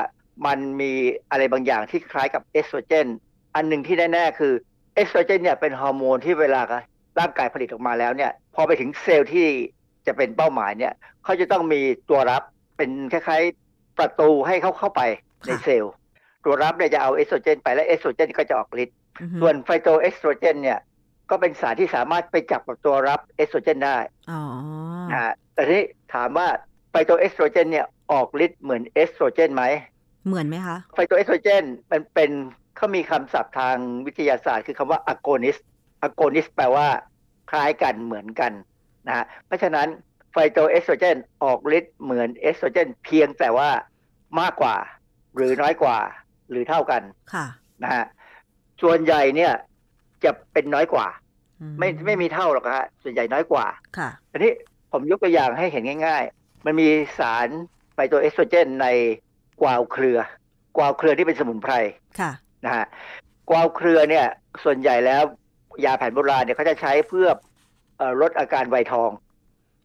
[0.46, 0.92] มันมี
[1.30, 3.06] อะไรบางอย่างที่คล้ายกับเอสโตรเจน
[3.54, 4.52] อันหนึ่งที่แน่ๆคือ
[4.94, 6.60] เอสโตรเจนเนี่ยเป็นฮอร์โมนที่เวลา
[7.20, 9.48] ร่างกายผลิตออกมาแล้วเนี่ยพอไปถึงเซลล์ที่
[10.06, 10.92] จะเป็นเป้าหมายเนี่ย
[11.24, 12.42] เขาจะต้องมีตัวรับ
[12.76, 15.00] เป็นคล้ายๆประตูให้เขาเข้าไป
[15.46, 15.92] ในค่ะเซลล์
[16.44, 20.78] ตัวรับเนี่ยจะเอาเอสโตรเจนไปแล้วเอสโตรเจนก็จะออกฤทธิ์อือฮึส่วนไฟโตเอสโตรเจนเนี่ย
[21.30, 23.96] ก็เป็นสารที่สามารถไปจับกับตัวรับเอสโตรเจนได้
[24.30, 24.40] อ๋อ
[25.10, 26.48] นะฮะแต่ทีนี้ถามว่า
[26.90, 29.64] ไฟโตเอสโตรเจนเนี่ยออกฤทธิ์เหมือนเอสโตรเจนไหม
[30.26, 32.30] เหมือนไหมคะ ไฟโตเอสโตรเจนมันเป็น
[32.76, 33.76] เขามีคำศัพท์ทาง
[34.06, 35.62] วิทยาศาสตร์ คือคำว่า agonist
[36.06, 36.86] agonist แปลว่า
[37.50, 38.52] คล้ายกันเหมือนกัน
[39.06, 39.88] นะฮะเพราะฉะนั้น
[40.32, 43.70] ไฟโตเอสโตรเจนออกฤทธิ์เหมือนเอสโตรเจนเพียงแต่ว่า
[44.40, 44.76] มากกว่า
[45.36, 45.98] หรือน้อยกว่า
[46.50, 47.46] หรือเท่ากันค่ะ
[47.82, 48.04] นะฮะ
[48.82, 49.52] ส่วนใหญ่เนี่ย
[50.24, 51.06] จะเป็นน้อยกว่า
[51.60, 53.66] อืไม่ไม่มีเท่าหรอกฮะส่วนใหญ่น้อยกว่า
[53.98, 54.52] ค่ะอันนี้
[54.92, 56.88] ผมยกตัวอย่างให้เห็นง่ายๆ มันมี
[57.18, 57.48] สาร
[57.94, 58.86] ไฟโตเอสโตรเจนใน
[59.60, 60.18] กวาวเครือ
[60.76, 61.74] กวาวเครือที่เป็นสมุนไพร
[62.20, 62.30] ค่ะ
[62.64, 62.86] นะฮะ
[63.50, 64.26] กวาวเครือเนี่ย
[64.64, 65.22] ส่วนใหญ่แล้ว
[65.84, 67.28] ยาแผนโบราณเนี่ยเขาจะใช้เพื่อ
[67.98, 69.10] เอ่อลดอาการไวยทอง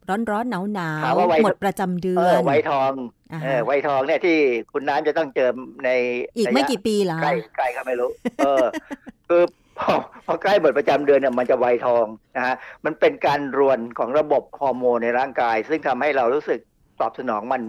[0.09, 2.91] ร้อนร้อนหนาวหนาวถามว่าไวหมดประจำเดืเอออนไวยทอง
[3.31, 4.37] อ่าฮะเออไวยทองเนี่ยที่
[4.71, 5.49] คุณน้ำจะต้องเจอ
[5.85, 5.89] ใน
[6.37, 8.65] อีกไม่ระยะกี่ปีเหรอใกล้ใกล้ก็ไม่รู้ เออ
[9.29, 9.43] คือ
[9.79, 9.93] พอ
[10.25, 12.05] พอใกล้หมดประจำเดือนเนี่ยมันจะไวยทอง
[12.37, 12.55] นะฮะ
[12.85, 16.59] มันเป็นการรวนของระบบฮอร์โมนในร่างกาย ซึ่งทำให้เรารู้สึก
[17.01, 17.61] ตอบสนองมัน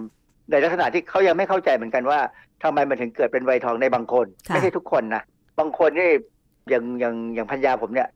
[0.51, 2.21] ในลักษณะที่เขายังไม่เข้าใจเหมือนกันว่า
[2.63, 5.23] ทำไมมันถึงเกิดเป็นไวยทองในบางคนค่ะไม่ใช่ทุกคนนะ
[5.59, 6.11] บางคนนี่
[6.71, 8.09] อย่างอย่างอย่างพัญญาผมเนี่ย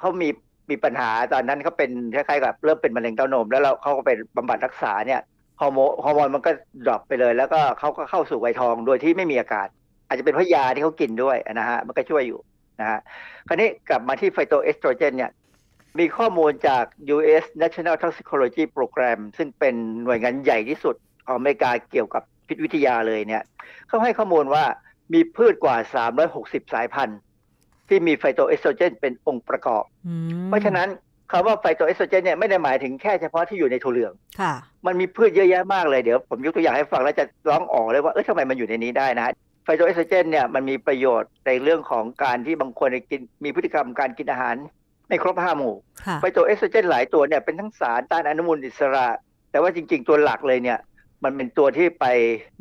[0.00, 0.28] เขามี
[0.70, 5.20] มีปัญหาตอนนั้นเขาเป็นคล้ายๆกับเริ่มเป็นมะเร็งเต้านม แล้วเราเขาก็ไปบำบัดรักษาเนี่ย
[5.60, 6.50] ฮอร์โมนฮอร์โมนมันก็
[6.86, 9.66] drop ไปเลย แล้วก็เขาก็เข้าสู่วัยทองโดยที่ไม่มีอาการ
[10.08, 12.40] อาจจะเป็นเพราะยาที่เขากินด้วยนะฮะมันก็ช่วยอยู่
[12.80, 13.00] นะฮะ
[13.48, 15.32] คราวนี้กลับมาที่ไฟโตเอสโตรเจนเนี่ย
[15.98, 17.44] มีข้อมูลจาก U.S.
[17.62, 20.96] National Toxicology Program ซึ่งเป็นหน่วยงานใหญ่ที่สุด
[21.26, 23.42] ของอเมริกาเกี่ยวกับพิษวิทยาเลยเนี่ย
[23.88, 24.64] เขาให้ข้อมูลว่า
[25.14, 25.76] มีพืชกว่า
[26.24, 27.18] 360 สายพันธุ์
[27.88, 30.88] ที่มีไฟโตเอสโตรเจนเป็นองค์ประกอบอืมเพราะฉะนั้น
[31.30, 34.52] คำว่าไฟโตเอสโตรเจนเนี่ยไม่ได้หมายถึงแค่เฉพาะที่อยู่ในถั่วเหลืองค่ะ
[34.86, 39.26] มันมีพืชเยอะแยะมากเลยเดี๋ยวผมยกตัวอย่างให้ฟังแล้วจะร้องอ๋อเลยว่าเออทำไมมันอยู่ในนี้ได้นะ
[39.64, 44.56] ไฟโตเอสโตรเจนเนี่ยมันมีประโยชน์ในเรื่องของการที่บางคนกินมีพฤติกรรมการกินอาหาร
[45.08, 45.74] ไม่ครบห้าหมู่
[46.06, 49.06] ค่ะไฟโตเอสโตรเจนหลายตัวเนี่ยเป็นทั้งสารต้านอนุมูลอิสระ
[49.50, 50.78] แต่ว่าจริง ๆ ตัวหลักเลยเนี่ย
[51.24, 52.04] มันเป็นตัวที่ไป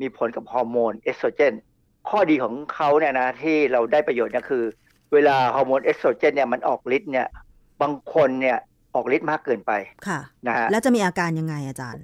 [0.02, 1.54] มีผลกับฮอร์โมนเอสโตรเจน
[2.10, 4.64] ข้อดีของเขาเนี่ยนะที่เราได้ประโยชน์เนี่ยคือ
[5.14, 7.28] เวลาฮอร์โมนเอสโตรเจนเนี่ยมันออกฤทธิ์เนี่ย
[7.82, 8.58] บางคนเนี่ย
[8.96, 9.72] ออกฤทธิ์มากเกินไป
[10.08, 12.04] ค่ะนะฮะแล้วจะมีอาการยังไงอาจารย์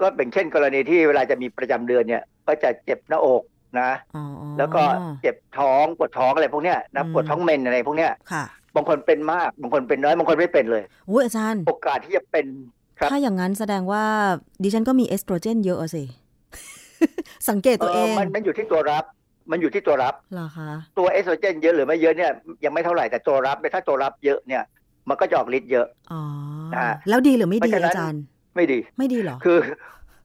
[0.00, 3.42] ก็เป็นเช่นกรณีที่เวลาจะมีประจำเดือนเนี่ย ก็จะเจ็บหน้าอก
[3.80, 4.24] นะอ๋อ
[4.58, 4.82] แล้วก็
[5.22, 8.44] เจ็บท้องปวดท้องอะไรพวกเนี้ยนะอืมปวดท้องเมนอะไรพวกเนี้ยค่ะ
[8.76, 12.46] บางคนเป็นมากบางคนเป็นน้อยบางคนไม่เป็นเลยอุ้ยอาจารย์โอกาสที่จะเป็น
[12.98, 14.04] ครับถ้าอย่างนั้นแสดงว่า
[14.62, 16.04] ดิฉันก็มีเอสโตรเจนเยอะอะสิ
[17.48, 19.04] สังเกตตัวเองมันมันอยู่ที่ตัวรับ
[19.50, 22.30] มันอยู่ที่ตัวรับเหรอคะตัวเอสโตรเจนเยอะหรือไม่เยอะเนี่ย
[22.64, 24.62] ยังไม่เท่าไหร่แต่ตัวรับเนี่ยถ้าตัวรับเยอะเนี่ย
[25.08, 26.22] มันก็จะออกฤทธิ์เยอะอ๋อ
[26.76, 28.22] อ่าแล้วดีหรือไม่ดีเพราะฉะนั้นอาจารย์
[28.56, 29.58] ไม่ดีไม่ดีเหรอคือ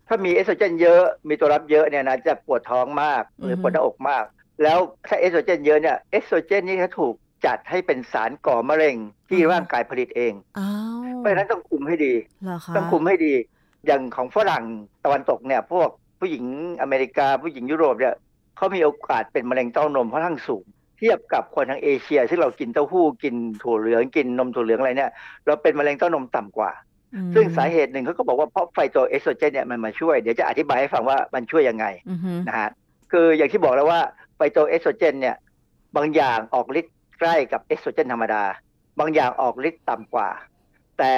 [0.08, 4.24] ถ้ามีเอสโตรเจนเยอะมีตัวรับเยอะเนี่ยนะจะปวดท้องมากหรืออฮึปวดหน้าอกมาก
[4.64, 7.14] แล้วถ้าเอสโตรเจนเยอะเนี่ยเอสโตรเจนนี่เขาถูก
[7.46, 8.96] จัดให้เป็นสารก่อมะเร็ง
[9.30, 13.34] ที่ร่างกายผลิตเองอ้าวเพราะฉะนั้นต้องคุมให้ดีเหรอคะต้องคุมให้ดี
[13.86, 14.64] อย่างของฝรั่ง
[15.06, 15.90] ตะวันตกเนี่ย พวก
[16.20, 16.44] ผู้หญิง
[16.82, 18.16] อเมริกาผู้หญิงยุโรปเนี่ย
[18.58, 20.66] เขามีโอกาสเป็นมะเร็งเต้านมค่อนข้างสูง
[20.98, 25.12] เทียบกับคนทางเอเชีย ซึ่งเรากินเต้าหู้กินถั่วเหลืองกินนมถั่วเหลืองอะไรเนี่ย
[25.46, 26.85] เราเป็นมะเร็งเต้านมต่ำกว่าอืม
[27.36, 32.70] ซึ่งสาเหตุหนึ่งเขาก็บอกว่าเพราะไฟโตเอสโตรเจนเนี่ยมันมาช่วย เดี๋ยวจะอธิบายให้ฟังว่ามันช่วยยังไงอือฮึนะฮะ
[33.12, 34.02] คืออย่างที่บอกแล้วว่า
[34.36, 35.36] ไฟโตเอสโตรเจนเนี่ย
[35.96, 38.44] บางอย่างออกฤทธิ์ใกล้กับเอสโตรเจนธรรมดา
[39.00, 40.30] บางอย่างออกฤทธิ์ต่ำกว่า
[41.00, 41.14] แต่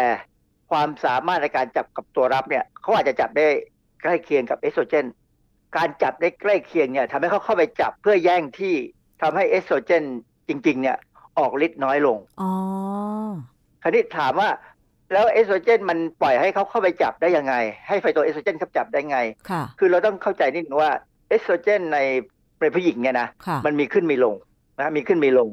[0.71, 3.47] ความสามารถในการจับกับตัวรับเนี่ยเขาอาจจะจับได้
[4.01, 5.05] ใกล้เคียงกับเอสโตรเจน
[5.77, 8.75] การจับได้ใกล้เคียงเนี่ยทำให้เขาเข้าไปจับเพื่อแย่งที่
[9.21, 10.03] ทำให้เอสโตรเจน
[10.47, 10.97] จริง ๆ เนี่ย
[11.39, 12.51] ออกฤทธิ์น้อยลงอ๋อ
[13.81, 14.49] คราวนี้ถามว่า
[15.11, 17.53] แล้วเอสโตรเจนมันปล่อยให้เขาเข้าไปจับได้ยังไง
[17.87, 20.91] ให้ไฟโตเอสโตรเจนเขาจับได้ไงค่ะคือเราต้องเข้าใจนิดนึงว่า
[21.29, 21.99] เอสโตรเจนใน
[22.61, 24.35] ในผู้หญิงเนี่ยนะค่ะมันมีขึ้นมีลง
[24.79, 25.49] นะมีขึ้นมีลง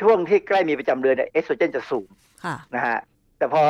[0.00, 2.08] ช่วงที่ใกล้มีประจำเดือนเนี่ยเอสโตรเจนจะสูง
[2.44, 2.98] ค่ะนะฮะ
[3.38, 3.62] แต่พอ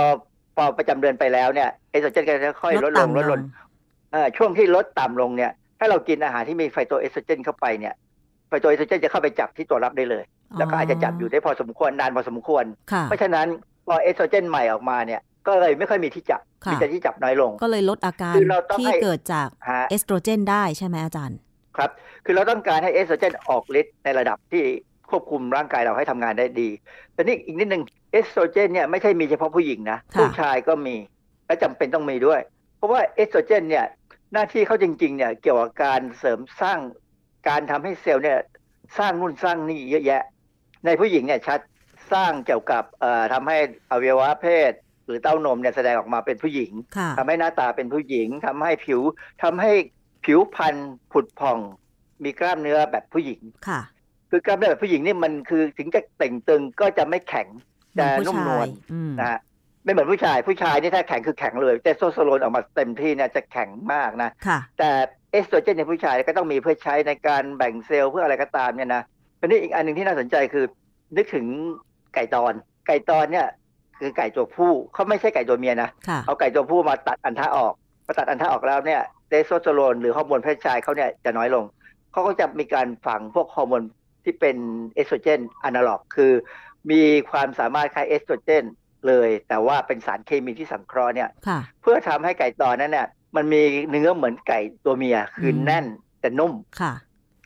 [0.56, 3.40] พอประจำเดือนไปแล้วเนี่ยเอสโตรเจนก็จะค่อยลดลงต่ำลดลง
[4.12, 7.94] เอ่อช่วงที่ลดต่ำลงเนี่ย ถ้าเรากินอาหารที่มีไฟโตเอสโตรเจนเข้าไปเนี่ย
[8.48, 10.24] ไฟโตเอสโตรเจนจะเข้าไปจับที่ตัวรับได้เลย
[10.58, 13.46] แล้วก็อาจจะจับอยู่ได้พอสมควรนานพอสมควรค่ะเพราะฉะนั้น
[13.86, 21.38] พอเอสโตรเจนใหม่ออกมาเนี่ย ก็เลยไม่ค่อยมีที่จับค่ะมีแต่ที่จับน้อยลง ก็เลยลดอาการคือเราต้องที่ให้เกิดจากฮะเอสโตรเจนได้ใช่ไหมอาจารย์
[21.76, 21.90] ครับ
[22.24, 24.62] คือเราต้องการให้เอสโตรเจนออกฤทธิ์ในระดับที่
[25.10, 26.68] ควบคุมร่างกายเราให้ทำงานได้ดี
[27.14, 27.82] แต่นี่อีกนิดนึง
[28.12, 30.96] เอสโตรเจนเนี่ยไม่ใช่มีเฉพาะผู้หญิงนะค่ะผู้ชายก็มี
[31.46, 32.40] และจำเป็นต้องมีด้วย
[32.76, 33.86] เพราะว่าเอสโตรเจนเนี่ย
[34.32, 36.78] หน้าที่เขาจริงๆเนี่ยเกี่ยวกับการเสริมสร้าง
[37.48, 38.38] การทำให้เซลล์เนี่ย
[38.98, 40.22] สร้างนู่นสร้างนี่เยอะแยะ
[40.84, 41.58] ในผู้หญิงเนี่ยชัด
[42.12, 43.56] สร้างเกี่ยวกับเอ่อทำให้
[43.90, 44.72] อวัยวะเพศ
[45.06, 49.00] หรือเต้านมเนี่ยแสดงออกมาเป็นผู้หญิงค่ะทำให้หน้าตาเป็นผู้หญิงทำให้ผิว
[49.42, 49.72] ทำให้
[50.24, 50.76] ผิวพรรณ
[51.12, 51.58] ผุดผ่อง
[52.24, 53.80] มีกล้ามเนื้อแบบผู้หญิงค่ะ
[54.30, 57.48] คือกล้ามเนื้อแบบผู้หญิงนี่มันคือถึงจะเต่งตึงก็จะไม่แข็ง
[57.92, 59.38] เหมือนผู้ชายจะนุ่มนวลอืมนะฮะ
[59.84, 64.90] ไม่เหมือนผู้ชายผู้ชายนี่ถ้าแข็งคือแข็งเลยเทสโทสเตอโรนออกมาเต็มที่เนี่ยจะแข็งมากนะค่ะแต่
[65.32, 69.02] เอสโตรเจนในผู้ชายก็ต้องมีเพื่อใช้ในการแบ่งเซลล์เพื่ออะไรก็ตามเนี่ยนะ
[69.40, 70.64] อันนี้อีกอันหนึ่งที่น่าสนใจคือ
[71.16, 71.46] นึกถึง
[72.14, 72.52] ไก่ตอน
[72.86, 73.48] ไก่ตอนเนี่ย
[73.98, 77.74] คือไก่ตัวผู้เขาไม่ใช่ไก่ตัวเมียนะค่ะเอาไก่ตัวผู้มาตัดอัณฑะออก
[78.06, 81.64] พอตัดอัณฑะออกแล้วเนี่ยเทสโทสเตอโรนหรือฮอร์โมนเพศชายเขาเนี่ยจะน้อยลง
[82.12, 83.82] เขาก็จะมีการฝังพวกฮอร์โมน
[84.24, 84.56] ที่เป็น
[84.94, 86.32] เอสโตรเจนอนาล็อก คือ
[86.90, 88.64] มีความสามารถคล้ายเอสโตรเจน
[89.06, 95.86] เลย แต่ว่าเป็นสารเคมีที่สังเคราะห์เนี่ยค่ะเพื่อทำให้ไก่ตอนนั้นเนี่ยมันมีเนื้อเหมือนไก่ตัวเมียคืออวบแน่น
[96.20, 96.92] แต่นุ่มค่ะ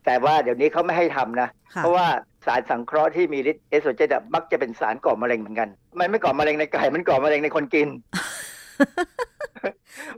[0.04, 2.06] แต่ว่าเดี๋ยวนี้เขาไม่ให้ทำนะค่ะเพราะว่า
[2.46, 5.68] สารสังเคราะห์ที่มีฤทธิ์เอสโตรเจนมักจะเป็นสารก่อมะเร็งเหมือนกัน
[5.98, 7.88] มันไม่ก่อมะเร็งในไก่มันก่อมะเร็งในคนกิน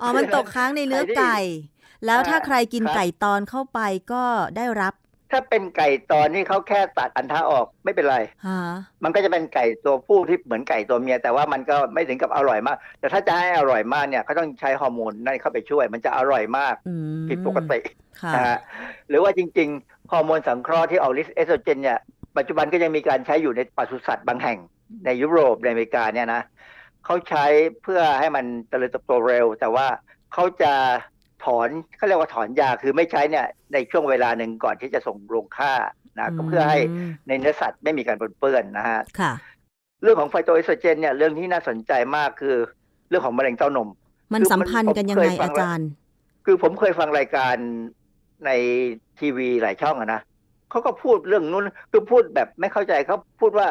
[0.00, 1.38] อ๋อมันตกค้างในเนื้อไก่
[2.06, 3.80] แล้วถ้าใครกินไก่ตอนเข้าไป
[4.12, 4.24] ก็
[4.56, 4.94] ได้รับ
[5.30, 8.58] ถ้าเป็นไก่ตอนนี่เขาแค่ตัดอันทะออกไม่เป็นไรฮะ
[9.04, 17.80] มันก็จะเป็นไก่ตัวผู้ที่เหมือนไก่ตัวเมีย แต่ว่ามันก็ไม่ถึงกับอร่อยมาก แต่ถ้าจะให้อร่อยมากเนี่ยเขาต้องใช้ฮอร์โมนนั่นเข้าไปช่วย มันจะอร่อยมากอืมผิดปกติ
[18.22, 18.58] ค่ะนะฮะ
[19.08, 21.98] หรือว่าจริงๆฮอร์โมนสังเคราะห์ที่ออกฤทธิ์เอสโตรเจนเนี่ย
[22.36, 24.58] ปัจจุบันก็ยังมีการใช้อยู่ในปศุสัตว์บางแห่ง
[25.04, 26.42] ในยุโรปในอเมริกาเนี่ยนะ
[27.04, 27.44] เขาใช้
[27.82, 29.86] เพื่อให้มันเจริญเติบโตเร็ว แต่ว่า
[30.32, 30.72] เขาจะ
[31.44, 35.72] ถอนเขาเรียกว่าถอนยาคือไม่ใช้เนี่ยในช่วงเวลาหนึ่งก่อนที่จะส่งลงฆ่า
[36.18, 36.78] นะก็เพื่อให้
[37.28, 39.32] ในเนื้อสัตว์ไม่มีการปนเปื้อนนะฮะค่ะ
[40.02, 42.56] เรื่องของไฟโตเอสโตรเจนเนี่ยเรื่องที่น่าสนใจมากคือ
[43.08, 43.88] เรื่องของมะเร็งเต้านม
[44.32, 45.88] มันคือมันสัมพันธ์กันยังไงผมเคยฟังอาจารย์
[46.46, 47.56] คือผมเคยฟังรายการ
[48.46, 48.50] ใน
[49.20, 50.20] ทีวีหลายช่องอะนะ
[50.70, 53.68] เขาก็พูดเรื่องนู้นคือพูดแบบไม่เข้าใจเขาพูดว่า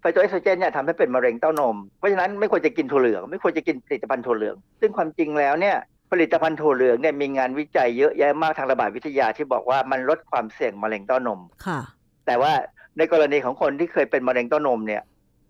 [0.00, 5.76] ไฟโตเอสโตรเจนเนี่ยทำให้เป็นมะเร็งเต้านม เพราะฉะนั้นไม่ควรจะกินถั่วเหลือง ไม่ควรจะกินผลิตภัณฑ์ถั่วเหลือง ซึ่งความจริงแล้วเนี่ย
[6.10, 11.80] ผลิตภัณฑ์ถั่วเหลืองเนี่ยมีงานวิจัยเยอะแยะมากทางระบาดวิทยาที่บอกว่ามันลดความเสี่ยงมะเร็งเต้านมค่ะ
[12.26, 12.52] แต่ว่า
[12.98, 15.02] ในกรณีของคนที่เคยเป็นมะเร็งเต้านมเนี่ย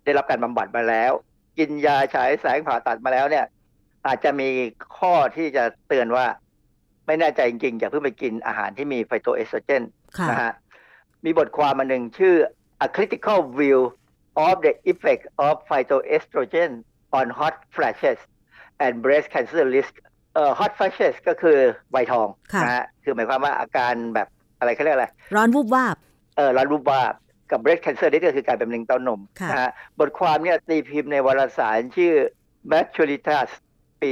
[0.03, 1.11] ได้รับการบำบัดมาแล้ว
[1.57, 3.45] กินยาฉายแสงผ่าตัดมาแล้วเนี่ย
[4.07, 4.49] อาจจะมี
[4.97, 6.25] ข้อที่จะเตือนว่า
[7.05, 9.83] ไม่แน่ใจจริงๆอย่าเพิ่งไปกินอาหารที่มีไฟโตเอสโตรเจน
[10.17, 10.53] ค่ะนะฮะ
[11.25, 12.35] มีบทความมาหนึ่งชื่อ
[12.85, 13.79] A Critical View
[14.47, 16.71] of the Effect of Phytoestrogen
[17.19, 18.19] on Hot Flashes
[18.83, 19.93] and Breast Cancer Risk
[20.37, 21.57] เอ่อ Hot Flashes ก็คือ
[21.91, 24.27] ไวทองค่ะนะฮะคือหมายความว่าอาการแบบ
[24.59, 25.95] อะไรเขาเรียกอะไร ร้อนวูบวาบ
[26.35, 27.13] เออร้อนรูปวาบ
[27.51, 32.13] กับ breast cancer นี่ก็คือการเป็นมะเร็งเต้านมค่ะนะฮะบทความเนี่ยตีพิมพ์ในวารสารชื่อ
[32.71, 33.49] Maturitas
[34.01, 34.11] ปี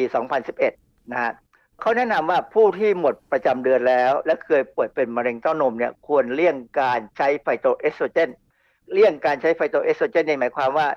[0.56, 1.32] 2011 นะฮะ
[1.82, 8.30] เขาแนะนำว่าผู้ที่หมดประจำเดือนแล้ว และเคยป่วยเป็นมะเร็งเต้านมเนี่ยควรเลี่ยงการใช้ไฟโตเอสโตรเจน
[8.94, 10.88] เลี่ยงการใช้ไฟโตเอสโตรเจนนี่หมายความว่า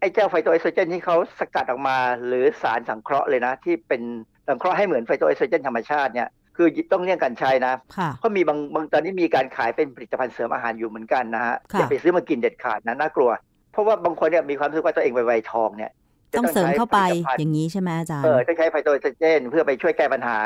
[0.00, 4.02] ไอ้เจ้าไฟโตเอสโตรเจนที่เขาสกัดออกมา หรือสารสังเคราะห์เลยนะ ที่เป็น
[4.48, 13.30] สังเคราะห์ให้เหมือนไฟโตเอสโตรเจนธรรมชาติเนี่ยคือต้องเลี่ยงการใช้นะค่ะเพราะมีบางบางตอนนี้มีการขายเป็นผลิตภัณฑ์เสริมอาหารอยู่เหมือนกันนะฮะค่ะอย่าไปซื้อมากินเด็ดขาดนะน่ากลัว
[13.72, 15.90] เพราะว่าบางคนเนี่ยมีความรู้สึกว่าตัวเองไวๆทองเนี่ย
[16.32, 20.38] จะต้องเสริมเข้าไปใช้ผลิตภัณฑ์อย่างนี้ใช่ไหมอาจารย์เออต้องใช้ไฟโตเอสโตรเจนเพื่อไปช่วยแก้ปัญหา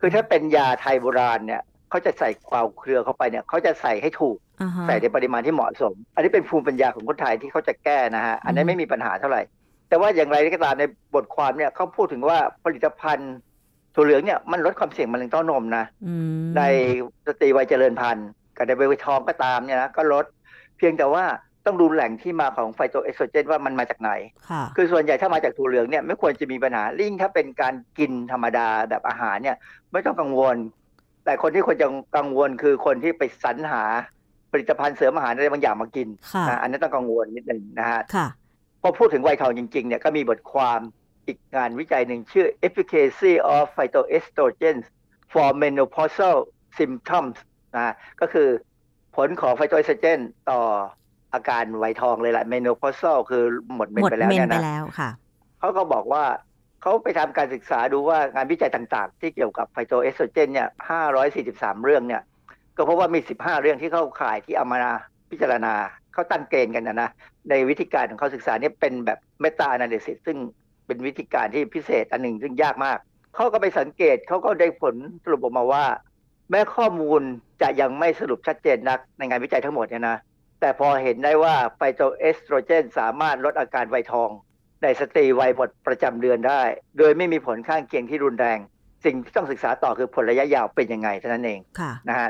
[0.00, 9.42] คือถ้าเป็นยาไทยโบราณเนี่ยเขาจะใส่กวาวเครือเข้าไปเนี่ยเขาจะใส่ให้ถูกอ่าฮะใส่ในปริมาณที่เหมาะสม อันนี้เป็นภูมิปัญญาของคนไทยที่เขาจะแก้นะฮะอันนี้อืมไม่มีปัญหาเท่าไหร่
[9.94, 10.84] แต่ว่าอย่างไรก็ตามใน
[11.14, 13.34] บทความเนี่ยเขาพูดถึงว่าผลิตภัณฑ์
[13.94, 16.62] ถั่วเหลืองเนี่ยมันลดความเสี่ยงมะเร็งเต้านมนะอืมใน
[17.26, 20.24] สตรีวัยเจริญพันธุ์กับในวัยทองก็ตามเนี่ยนะก็ลด
[20.76, 21.24] เพียงแต่ว่า
[21.66, 24.10] ต้องดูแหล่งที่มาของไฟโตเอสโตรเจนว่ามันมาจากไหน
[24.50, 29.56] ค่ะคือส่วนใหญ่ถ้ามาจากถั่วเหลืองเนี่ยไม่ควรจะมีปัญหาลิ่งถ้าเป็นการกินธรรมดาแบบอาหารเนี่ย
[29.92, 30.56] ไม่ต้องกังวล
[31.24, 31.86] แต่คนที่ควรจะ
[32.16, 33.84] กังวลคือคนที่ไปสรรหา
[34.52, 38.26] ผลิตภัณฑ์เสริมอาหารอะไรบางอย่างมากินค่ะนะอันนั้นต้องกังวลนิดหนึ่งนะฮะค่ะ
[38.86, 40.80] พอพูดถึงวัยทองจริงๆเนี่ยก็มีบทความ
[41.26, 44.84] อีกงานวิจัยหนึ่งชื่อ efficacy of phytoestrogens
[45.32, 46.36] for menopausal
[46.78, 47.36] symptoms
[47.74, 48.48] นะก็คือ
[49.16, 50.20] ผลของไฟโตเอสโตรเจน
[50.50, 50.60] ต่อ
[51.34, 55.10] อาการวัยทองเลยแหละ menopausal คือหมดเมนหมดไปแล้วเมนเนี่ยไปนะแล้วค่ะ
[55.58, 56.24] เขาก็บอกว่า
[56.82, 60.68] เขาไปทำการศึกษาดูว่างานวิจัยต่างๆ ที่เกี่ยวกับไฟโตเอสโตรเจนเนี่ย
[61.26, 62.22] 543 เรื่องเนี่ย
[62.76, 64.78] ก็เพราะว่ามี 15 เรื่องที่เข้าข่ายที่เอามา
[65.30, 65.74] พิจารณา
[66.14, 67.10] เขาตั้งเกณฑ์กันนะนะ
[67.50, 70.38] ในวิธีการของเขาศึกษาเนี่ยเป็นแบบเมตา a นาลิซิสซึ่ง
[70.86, 72.98] เป็นวิธีการที่พิเศษอันหนึ่งซึ่งยากมาก
[73.34, 74.94] เขาก็ไปสังเกตเขาก็ได้ผล
[75.24, 75.84] สรุปออกมาว่า
[76.50, 77.22] แม้ข้อมูล
[77.62, 80.18] จะยังไม่สรุปชัดเจนนักในงานวิจัยทั้งหมดเนี่ยนะ
[80.60, 84.30] แต่พอเห็นได้ว่าไฟโตเอสโตรเจน สามารถลดอาการไวยทอง
[84.82, 86.62] ในสตรีวัยหมดประจำเดือนได้
[86.98, 88.58] โดยไม่มีผลข้างเคียงที่รุนแรง
[89.04, 92.28] สิ่งที่ต้องศึกษาต่อคือผลระยะยาวเป็นยังไงเท่านั้นเองค่ะนะฮะ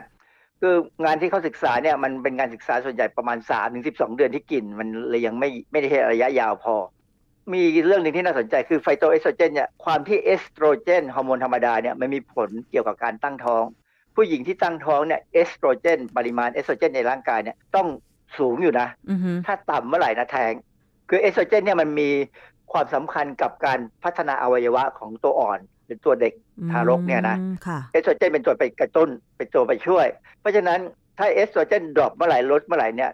[0.66, 6.74] คืองานที่เขาศึกษาเนี่ยมันเป็นงานศึกษาส่วนใหญ่ประมาณ3าถึงสิเดือนที่กิน มันเลยยังไม่ไม่ได้ระยะยาวพอ
[7.52, 13.64] มีเรื่องหนึ่งที่น่าสนใจคือไฟโตเอสโตรเจนเนี่ยความที่เอสโตรเจนฮอร์โมนธรรมดาเนี่ยมันมีผลเกี่ยวกับการตั้งท้อง
[14.16, 17.88] ผู้หญิงที่ตั้งท้องเนี่ยเอสโตรเจนปริมาณเอสโตรเจนในร่างกายเนี่ยต้อง
[18.38, 20.52] สูงอยู่นะอือฮึถ้าต่ำเมื่อไหร่นะแท้ง
[21.08, 22.10] คือเอสโตรเจนเนี่ยมันมี
[22.72, 26.32] ความสำคัญกับการพัฒนาอวัยวะของตัวอ่อน หรือตัวเด็ก
[26.70, 30.06] ทารกเนี่ยนะอืมค่ะเอสโตรเจนเป็นตัวไปกระตุ้นเป็นตัวไปช่วย
[30.40, 30.80] เพราะฉะนั้น
[31.18, 33.10] ถ้าเอสโตรเจน drop เมื่อไหร่ลดเมื่อไหร่เนี่ย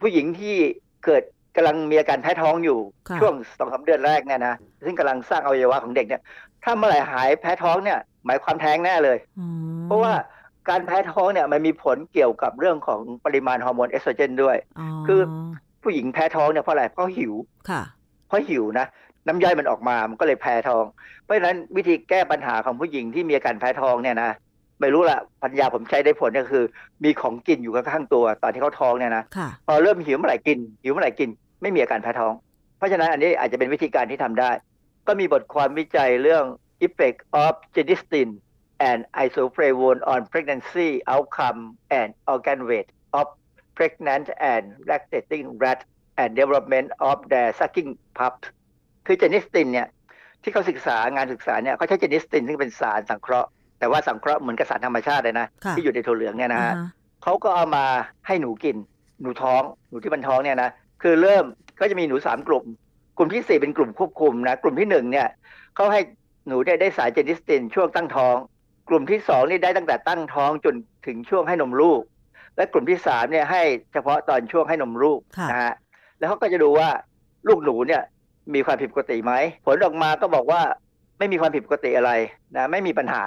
[0.00, 0.56] ผู้หญิงที่
[1.04, 1.22] เกิด
[1.56, 4.54] กำลังมีอาการแพ้ท้องอยู่ค่ะช่วงสองสาเดือนแรกเนี่ยนะ
[4.84, 6.22] ซึ่งกำลังสร้างอวัยวะของเด็กเนี่ย
[6.64, 9.46] ถ้าเมื่อไหร่หายแพ้ท้องเนี่ย หมายความแท้งแน่เลยอื
[9.80, 10.12] มเพราะว่า
[10.68, 14.56] การแพ้ท้องเนี่ยมันมีผลเกี่ยวกับเรื่องของปริมาณฮอร์โมนเอสโตรเจนด้วย
[15.06, 15.20] คือ
[15.82, 17.34] ผู้หญิงแพ้ท้องเนี่ยเพราะอะไรเพราะหิว
[17.70, 17.82] ค่ะ
[18.28, 18.86] เพราะหิวนะ
[19.26, 20.84] น้ำย่อยมันออกมา มันก็เลยแพ้ท้อง
[21.22, 24.30] เพราะฉะนั้นวิธีแก้ปัญหาของผู้หญิงที่มีอาการแพ้ท้องเนี่ยนะ
[24.80, 26.64] ไม่รู้ละปัญญาผมใช้ได้ผลก็คือ
[27.04, 31.28] มีของกินอยู่ข้างๆตัว ตอนที่เขาท้องเนี่ยนะค่ะพอเริ่มหิวเมื่อไหร่กินหิวเมื่อไหร่กิน
[31.62, 32.32] ไม่มีอาการแพ้ท้อง
[32.78, 34.50] เพราะฉะนั้นอันนี้อาจจะเป็นวิธีการที่ทำได้
[35.06, 36.44] ก็มีบทความวิจัยเรื่อง
[36.86, 38.30] effect of genistein
[38.88, 41.60] and isoflavone on pregnancy outcome
[41.98, 43.26] and organ weight of
[43.78, 45.80] pregnant and lactating rat
[46.20, 48.46] and development of their sucking pups
[49.06, 49.88] คือเจนิสตินเนี่ย
[50.42, 53.48] ที่เขาศึกษางานศึกษาเนี่ยเขาใช้เจนิสตินซึ่งเป็นสารสังเคราะห์
[53.78, 56.90] แต่ว่าสังเคราะห์เหมือนกับสารธรรมชาติเลยนะค่ะที่อยู่ในถั่วเหลืองเนี่ยนะฮะอ่าฮ
[57.22, 57.84] เขาก็เอามา
[58.26, 58.76] ให้หนูกิน
[59.20, 60.70] หนูท้องหนูที่มันท้องเนี่ยนะ
[61.02, 61.44] คือเริ่ม
[61.80, 62.64] ก็จะมีหนูสามกลุ่ม
[63.18, 65.28] กลุ่มที่สี่เป็นกลุ่มควบคุมนะกลุ่มที่หนึ่งเนี่ย
[65.74, 66.00] เขาให้
[66.48, 70.74] หนูได้ได้สารเจนิสตินช่วงตั้งท้องกกลุ่มที่สองนี่ได้ตั้งแต่ตั้งท้องจน
[71.06, 72.00] ถึงช่วงให้นมลูก
[72.56, 75.74] และกลุ่มที่สามเนี่ยให้เฉพาะตอนช่วงให้นมลูกค่ะนะฮะ
[76.18, 76.88] แล้วเขาก็จะดูว่า
[77.48, 78.02] ลูกหนูเนี่ย
[78.54, 79.32] มีความผิดปกติไหม
[79.66, 80.60] ผลออกมาก็บอกว่า
[81.18, 82.12] ไม่มีความผิดปกติอะไร
[82.56, 83.24] นะไม่มีปัญหา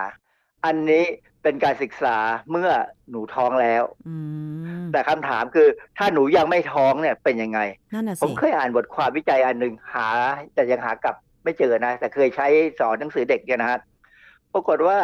[0.66, 1.03] อันนี้
[1.43, 2.18] เป็นการศึกษา
[2.51, 2.70] เมื่อ
[3.09, 4.16] หนูท้องแล้วอื
[4.82, 7.59] มแต่คำถามคือถ้าหนูยังไม่ท้องเนี่ยเป็นยังไง
[7.93, 10.07] นั่นน่ะผมสิเคยอ่านบทความวิจัยอันหนึ่งหา
[10.53, 12.47] แต่ยังหากลับไม่เจอนะ แต่เคยใช้
[12.80, 13.80] สอนหนังสือเด็กเนี่ยนะฮะ
[14.53, 14.97] ปรากฏว่า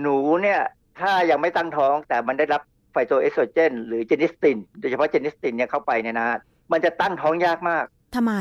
[0.00, 0.60] หนูเนี่ย
[1.00, 6.38] ถ้ายังไม่ตั้งท้อง แต่มันได้รับไฟโตเอสโตรเจน หรือ genistein โดยเฉพาะ genistein เนี่ยเข้าไปเนี่ยนะฮะ
[6.72, 7.84] มันจะตั้งท้องยากมาก
[8.16, 8.34] ทำไม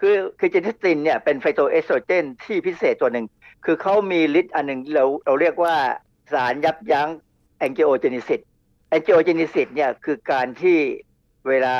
[0.00, 3.26] คือคือ genistein เนี่ยเป็นไฟโตเอสโตรเจนที่พิเศษตัวหนึ่ง
[3.64, 5.74] คือเขามีฤทธิ์อันหนึ่งเราเราเรียกว่า
[6.32, 7.08] สารยับยั้ง
[7.58, 8.40] แอง o โอเจนิซิส
[8.90, 10.78] แอง o โอเจนิซิสเนี่ยคือการที่
[11.48, 11.76] เวลา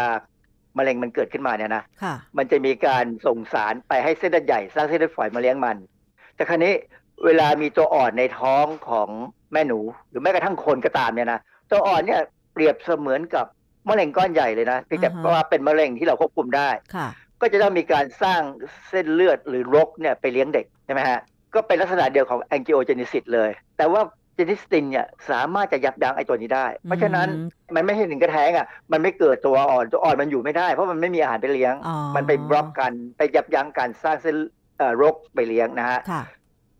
[0.79, 5.77] มะเร็งมันเกิดขึ้นมาเนี่ยนะค่ะมันจะมีการส่งสารไปให้เส้นเลือดใหญ่สร้างเส้นเลือดฝอยมาเลี้ยงมัน
[6.35, 6.75] แต่คราวนี้
[7.25, 9.09] เวลามีตัวอ่อนในท้องของ
[9.53, 11.41] แม่หนู หรือแม้กระทั่งคนก็ตามเนี่ยนะ
[11.71, 12.21] ตัวอ่อนเนี่ย
[12.53, 13.47] เปรียบเสมือนกับ
[13.89, 17.09] มะเร็งก้อนใหญ่เลยนะเพียงแต่อ่าฮะว่าเป็นมะเร็งที่เราควบคุมได้ค่ะ
[17.45, 18.41] ก็จะต้องมีการสร้าง
[18.89, 21.21] เส้นเลือดหรือรกเนี่ยไปเลี้ยงเด็กใช่ไหมฮะ
[21.55, 24.01] ก็เป็นลักษณะเดียวของ angiogenesis เลย แต่ว่า
[24.35, 34.37] genistein เนี่ยสามารถจะยับยั้งไอ้ตัวนี้ได้ เพราะฉะนั้นอืมมันไม่ใช่หนึ่งกระแทงอะมันไม่เกิดตัวอ่อนตัวอ่อนมันอยู่ไม่ได้ เพราะมันไม่มีอาหารไปเลี้ยงอ๋อมันไปบล็อกกันไปยับยั้งการสร้างเส้น
[34.79, 36.23] เอ่อรกไปเลี้ยงนะฮะค่ะ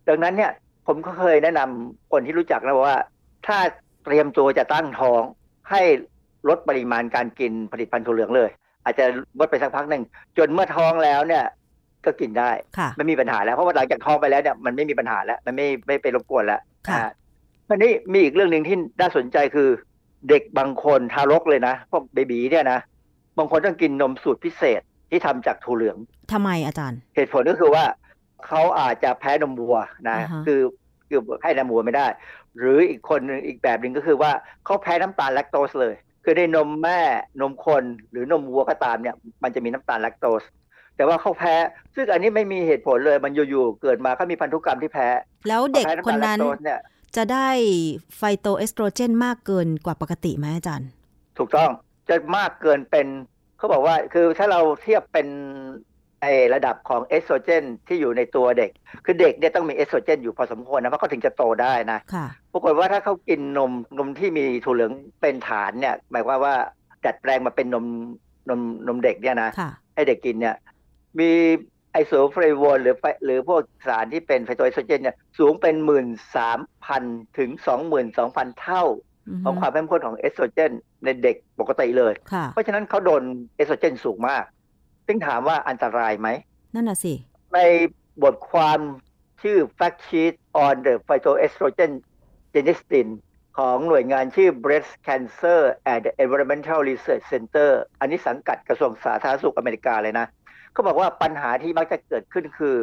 [0.07, 0.51] ดังนั้นเนี่ย
[0.87, 2.97] ผมก็เคยแนะนำคนที่รู้จักนะว่า
[3.47, 3.57] ถ้า
[4.05, 5.21] เตรียมตัวจะตั้งท้อง
[5.71, 5.81] ให้
[6.49, 8.49] ลดปริมาณการกินผลิตภัณฑ์ถั่วเหลืองเลย
[8.85, 9.05] อาจจะ
[9.39, 10.03] ลดไปสักพักหนึ่ง
[10.37, 11.43] จนเมื่อท้องแล้วเนี่ย
[12.05, 17.09] ก็กินได้ค่ะไม่มีปัญหาแล้วเพราะว่าหลังจากท้องไปแล้วเนี่ยมันไม่มีปัญหาแล้ว มันไม่ไม่ไปรบกวนแล้วค่ะอ่า
[17.67, 19.69] ทีนี้มีอีกเรื่องหนึ่งที่น่าสนใจคือ
[20.29, 22.79] เด็กบางคนทารกเลยนะพวกเบบีเนี่ยนะ
[23.37, 25.97] บางคนต้องกินนมสูตรพิเศษที่ทำจากถั่วเหลือง
[26.33, 27.85] ทำไมอาจารย์ เหตุผลก็คือว่า
[28.47, 29.77] เขาอาจจะแพ้นมวัว
[30.09, 30.61] นะอ่าฮะคือ
[31.07, 32.07] คือให้นมวัวไม่ได้
[32.57, 34.31] หรืออีกคนหนึ่งอีกแบบหนึ่งก็คือว่า
[34.65, 35.95] เขาแพ้น้ำตาลแลคโตสเลย
[36.27, 36.99] คือในนมแม่
[37.41, 40.43] นมคนหรือนมวัวก็ตามเนี่ย มันจะมีน้ำตาลแลคโตส
[40.95, 41.55] แต่ว่าเขาแพ้
[41.95, 45.07] ซึ่งอันนี้ไม่มีเหตุผลเลยมันอยู่ๆเกิดมาเขามีพันธุกรรมที่แพ้
[45.47, 46.79] แล้วเด็กแพ้ำคนตาลแลนั้นคโตสเนี่ย
[47.15, 47.49] จะได้
[48.17, 50.89] ไฟโตเอสโตรเจนมากเกินกว่าปกติไหมอาจารย์
[51.37, 51.69] ถูกต้อง
[52.09, 53.07] จะมากเกินเป็น
[53.57, 55.27] เขาบอกว่าคือถ้าเราเทียบเป็น
[56.25, 58.71] ไอระดับของเอสโตรเจนที่อยู่ในตัวเด็ก
[59.05, 66.55] คือเด็กเนี่ยต้องมีเอสโตรเจนอยู่พอสมควรนะเพราะเขาถึงจะโตได้นะค่ะปรากฏว่าถ้าเขากินนมนมที่มีถั่วเหลืองเป็นฐานเนี่ย หมายความว่า
[67.05, 67.85] ดัดแปลงมาเป็นนม
[68.49, 70.55] นมนมเด็กเนี่ยนะค่ะให้เด็กกินเนี่ย
[71.19, 71.31] มี
[71.91, 77.03] ไอโซฟลาโวนหรือไฟหรือพวกสารที่เป็นไฟโตเอสโตรเจนเนี่ยสูงเป็นหมื่นสามพัน
[77.37, 78.83] ถึงสองหมื่นสองพันเท่า
[79.27, 80.71] อือฮึของความเข้มข้นของเอสโตรเจน
[81.03, 83.23] ในเด็กปกติเลยค่ะเพราะฉะนั้นเขาโดน
[83.55, 84.43] เอสโตรเจนสูงมาก
[85.07, 86.29] ซึ่งถามว่าอันตรายไหม
[86.75, 87.13] นั่นน่ะสิ
[87.53, 87.59] ใน
[88.23, 88.79] บทความ
[89.41, 90.33] ชื่อ Fact Sheet
[90.65, 91.91] on the Phytoestrogen
[92.53, 93.07] Genestin
[93.57, 95.59] ของหน่วยงานชื่อ Breast Cancer
[95.93, 100.27] and Environmental Research Center อันนี้สังกัดกระทรวงสาธารณสุขอเมริกาเลยนะ
[100.71, 102.75] เขาบอกว่าปัญหาที่มักจะเกิดขึ้นคือ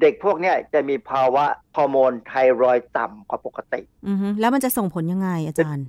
[0.00, 1.44] เด็กพวกเนี้ยจะมีภาวะ
[1.76, 5.86] ฮอร์โมนไทรอยด์ต่ำกว่าปกติ อือฮึแล้วมันจะส่งผลยังไงอาจารย์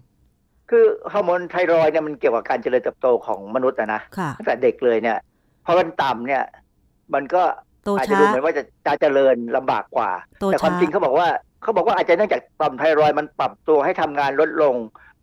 [0.70, 5.18] คือฮอร์โมนไทรอยด์เนี่ยมันเกี่ยวกับการเจริญเติบโตของมนุษย์อะนะค่ะตั้งแต่เด็กเลยเนี่ย
[5.66, 6.44] พอมันต่ำเนี่ย
[7.14, 7.44] มันก็
[7.84, 11.28] โตอาจจะช้าดูเหมือนว่าจะจะเจริญลำบากกว่าโตแต่ความช้าจริงเขาบอกว่า
[11.64, 14.76] เขาบอกว่าอาจจะเนื่องจากต่อมไทรอยด์มันปรับตัวให้ทำงานลดลง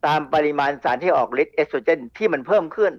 [0.06, 2.92] ตามปริมาณสารที่ออกฤทธิ์เอสโตรเจนที่มันเพิ่มขึ้น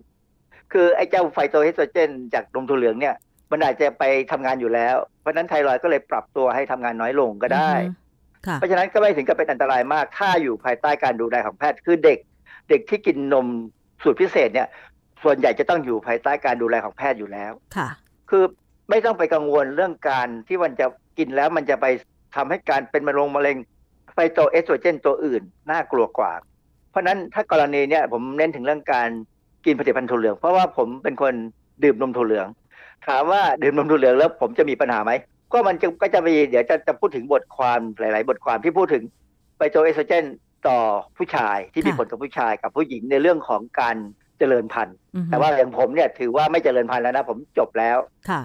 [0.73, 3.15] คือไอ้เจ้าไฟโตเอสโตรเจน จากนมถั่วเหลืองเนี่ย
[3.51, 12.19] มันอาจจะไปทำงานอยู่แล้ว เพราะฉะนั้นไทรอยด์ก็เลยปรับตัวให้ทำงานน้อยลงก็ได้อือฮึค่ะเพราะฉะนั้นก็ไม่ถึงกับเป็นอันตรายมาก ถ้าอยู่ภายใต้การดูแลของแพทย์คือเด็ก
[12.69, 13.47] เด็กที่กินนม
[14.03, 14.67] สูตรพิเศษเนี่ย
[15.23, 17.89] ส่วนใหญ่จะต้องอยู่ภายใต้การดูแลของแพทย์อยู่แล้วค่ะ
[18.29, 18.43] คือ
[18.89, 20.85] ไม่ต้องไปกังวลเรื่องการที่มันจะ
[21.17, 21.85] กินแล้วมันจะไป
[22.35, 23.57] ทำให้การเป็นมะเร็งมะเร็ง
[24.13, 25.41] ไฟโตเอสโตรเจนตัวอื่น
[25.71, 26.31] น่ากลัวกว่า
[26.89, 29.09] เพราะฉะนั้นถ้ากรณีเนี่ยผมเน้นถึงเรื่องการ
[29.65, 31.33] กินผลิตภัณฑ์ถั่วเหลือง เพราะว่าผมเป็นคน
[31.83, 32.47] ดื่มนมถั่วเหลือง
[33.07, 35.11] ถามว่าดื่มนมถั่วเหลืองแล้วผมจะมีปัญหาไหม
[35.53, 39.03] ก็มันจะก็จะมีเดี๋ยวจะจะพูดถึงบทความหลาย ๆ บทความที่พูดถึง
[39.55, 40.25] ไฟโตเอสโตรเจน
[40.67, 40.79] ต่อ
[41.17, 43.95] ผู้ชายที่มีค่ะผลกับผู้ชายกับผู้หญิงในเรื่องของการ
[44.39, 47.97] เจริญพันธุ์อือฮึแต่ว่าอย่างผมเนี่ยถือว่าไม่เจริญพันธุ์แล้วนะ ผมจบแล้ว
[48.29, 48.41] ค่ะ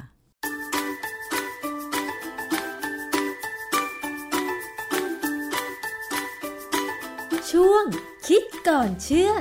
[7.50, 7.84] ช่วง
[8.28, 9.32] คิดก่อนเชื่อ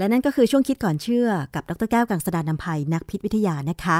[0.00, 3.98] และนั่นก็คือช่วงคิดก่อนเชื่อกับดรแก้วกังสดานนภัยนักพิษวิทยานะคะ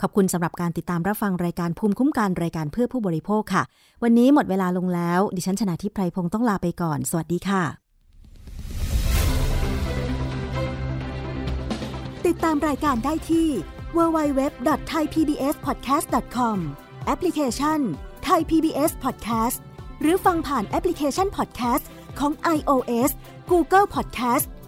[0.00, 3.62] ขอบคุณสำหรับการติดตามรับฟังรายการภูมิคุ้มกันรายการเพื่อผู้บริโภคค่ะ
[4.02, 7.62] วันนี้หมดเวลาลงแล้ว ดิฉันชนะทิพไพรพงศ์ต้องลาไปก่อน สวัสดีค่ะ
[12.26, 13.48] ติดตามรายการได้ที่
[13.96, 16.58] www.thaipbspodcast.com
[17.06, 17.80] แอปพลิเคชัน
[18.28, 19.58] Thai PBS Podcast
[20.00, 21.84] หรือฟังผ่านแอปพลิเคชัน Podcast
[22.18, 23.10] ของ iOS
[23.50, 24.46] Google Podcast